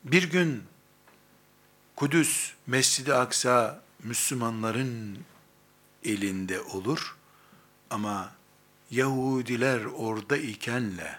[0.04, 0.64] bir gün
[1.96, 5.18] Kudüs, Mescid-i Aksa Müslümanların
[6.04, 7.16] elinde olur
[7.90, 8.32] ama
[8.90, 11.18] Yahudiler orada ikenle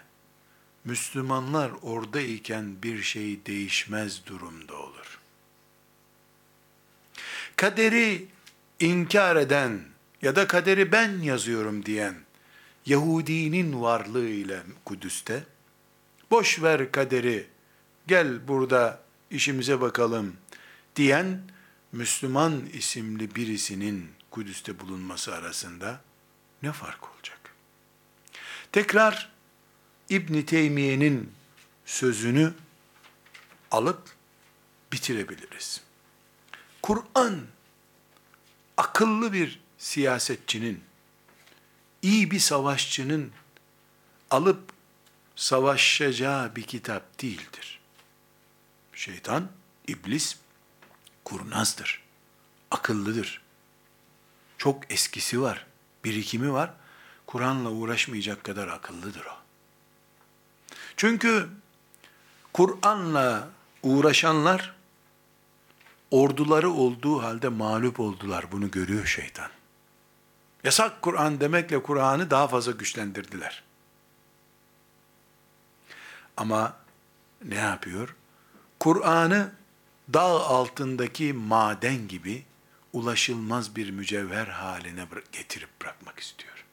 [0.84, 5.20] Müslümanlar orada iken bir şey değişmez durumda olur.
[7.56, 8.26] Kaderi
[8.80, 9.91] inkar eden
[10.22, 12.14] ya da kaderi ben yazıyorum diyen
[12.86, 15.44] Yahudinin varlığı ile Kudüs'te
[16.30, 17.46] boş ver kaderi
[18.06, 19.00] gel burada
[19.30, 20.36] işimize bakalım
[20.96, 21.42] diyen
[21.92, 26.00] Müslüman isimli birisinin Kudüs'te bulunması arasında
[26.62, 27.38] ne fark olacak?
[28.72, 29.32] Tekrar
[30.08, 31.32] İbn Teymiye'nin
[31.86, 32.52] sözünü
[33.70, 34.02] alıp
[34.92, 35.80] bitirebiliriz.
[36.82, 37.40] Kur'an
[38.76, 40.84] akıllı bir siyasetçinin,
[42.02, 43.32] iyi bir savaşçının
[44.30, 44.72] alıp
[45.36, 47.80] savaşacağı bir kitap değildir.
[48.92, 49.48] Şeytan,
[49.88, 50.36] iblis
[51.24, 52.02] kurnazdır,
[52.70, 53.42] akıllıdır.
[54.58, 55.66] Çok eskisi var,
[56.04, 56.70] birikimi var.
[57.26, 59.36] Kur'an'la uğraşmayacak kadar akıllıdır o.
[60.96, 61.48] Çünkü
[62.52, 63.48] Kur'an'la
[63.82, 64.74] uğraşanlar
[66.10, 68.52] orduları olduğu halde mağlup oldular.
[68.52, 69.50] Bunu görüyor şeytan.
[70.64, 73.62] Yasak Kur'an demekle Kur'an'ı daha fazla güçlendirdiler.
[76.36, 76.76] Ama
[77.44, 78.14] ne yapıyor?
[78.80, 79.52] Kur'an'ı
[80.14, 82.44] dağ altındaki maden gibi
[82.92, 86.64] ulaşılmaz bir mücevher haline getirip bırakmak istiyor.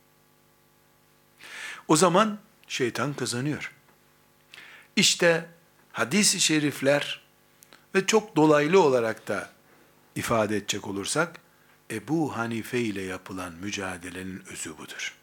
[1.88, 3.74] O zaman şeytan kazanıyor.
[4.96, 5.50] İşte
[5.92, 7.22] hadis-i şerifler
[7.96, 9.50] ve çok dolaylı olarak da
[10.16, 11.40] ifade edecek olursak,
[11.92, 15.16] Ebu Hanife ile yapılan mücadelenin özü budur.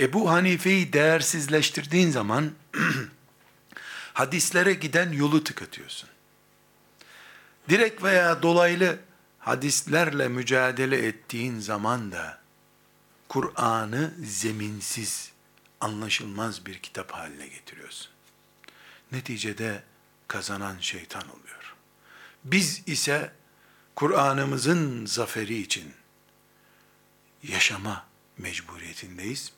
[0.00, 2.52] Ebu Hanife'yi değersizleştirdiğin zaman,
[4.14, 6.08] hadislere giden yolu tıkatıyorsun.
[7.68, 8.98] Direkt veya dolaylı
[9.38, 12.38] hadislerle mücadele ettiğin zaman da,
[13.28, 15.32] Kur'an'ı zeminsiz,
[15.80, 18.10] anlaşılmaz bir kitap haline getiriyorsun.
[19.12, 19.82] Neticede
[20.28, 21.74] kazanan şeytan oluyor.
[22.44, 23.32] Biz ise
[23.96, 25.92] Kur'an'ımızın zaferi için
[27.42, 28.06] yaşama
[28.38, 29.52] mecburiyetindeyiz.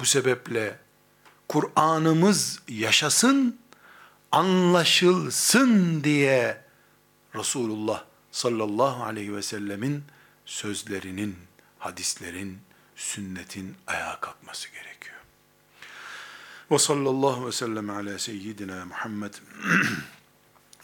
[0.00, 0.78] Bu sebeple
[1.48, 3.58] Kur'an'ımız yaşasın,
[4.32, 6.64] anlaşılsın diye
[7.34, 10.04] Resulullah sallallahu aleyhi ve sellemin
[10.46, 11.36] sözlerinin,
[11.78, 12.58] hadislerin,
[12.96, 15.16] sünnetin ayağa kalkması gerekiyor.
[16.70, 19.34] Ve sallallahu ve sellem ala seyyidina Muhammed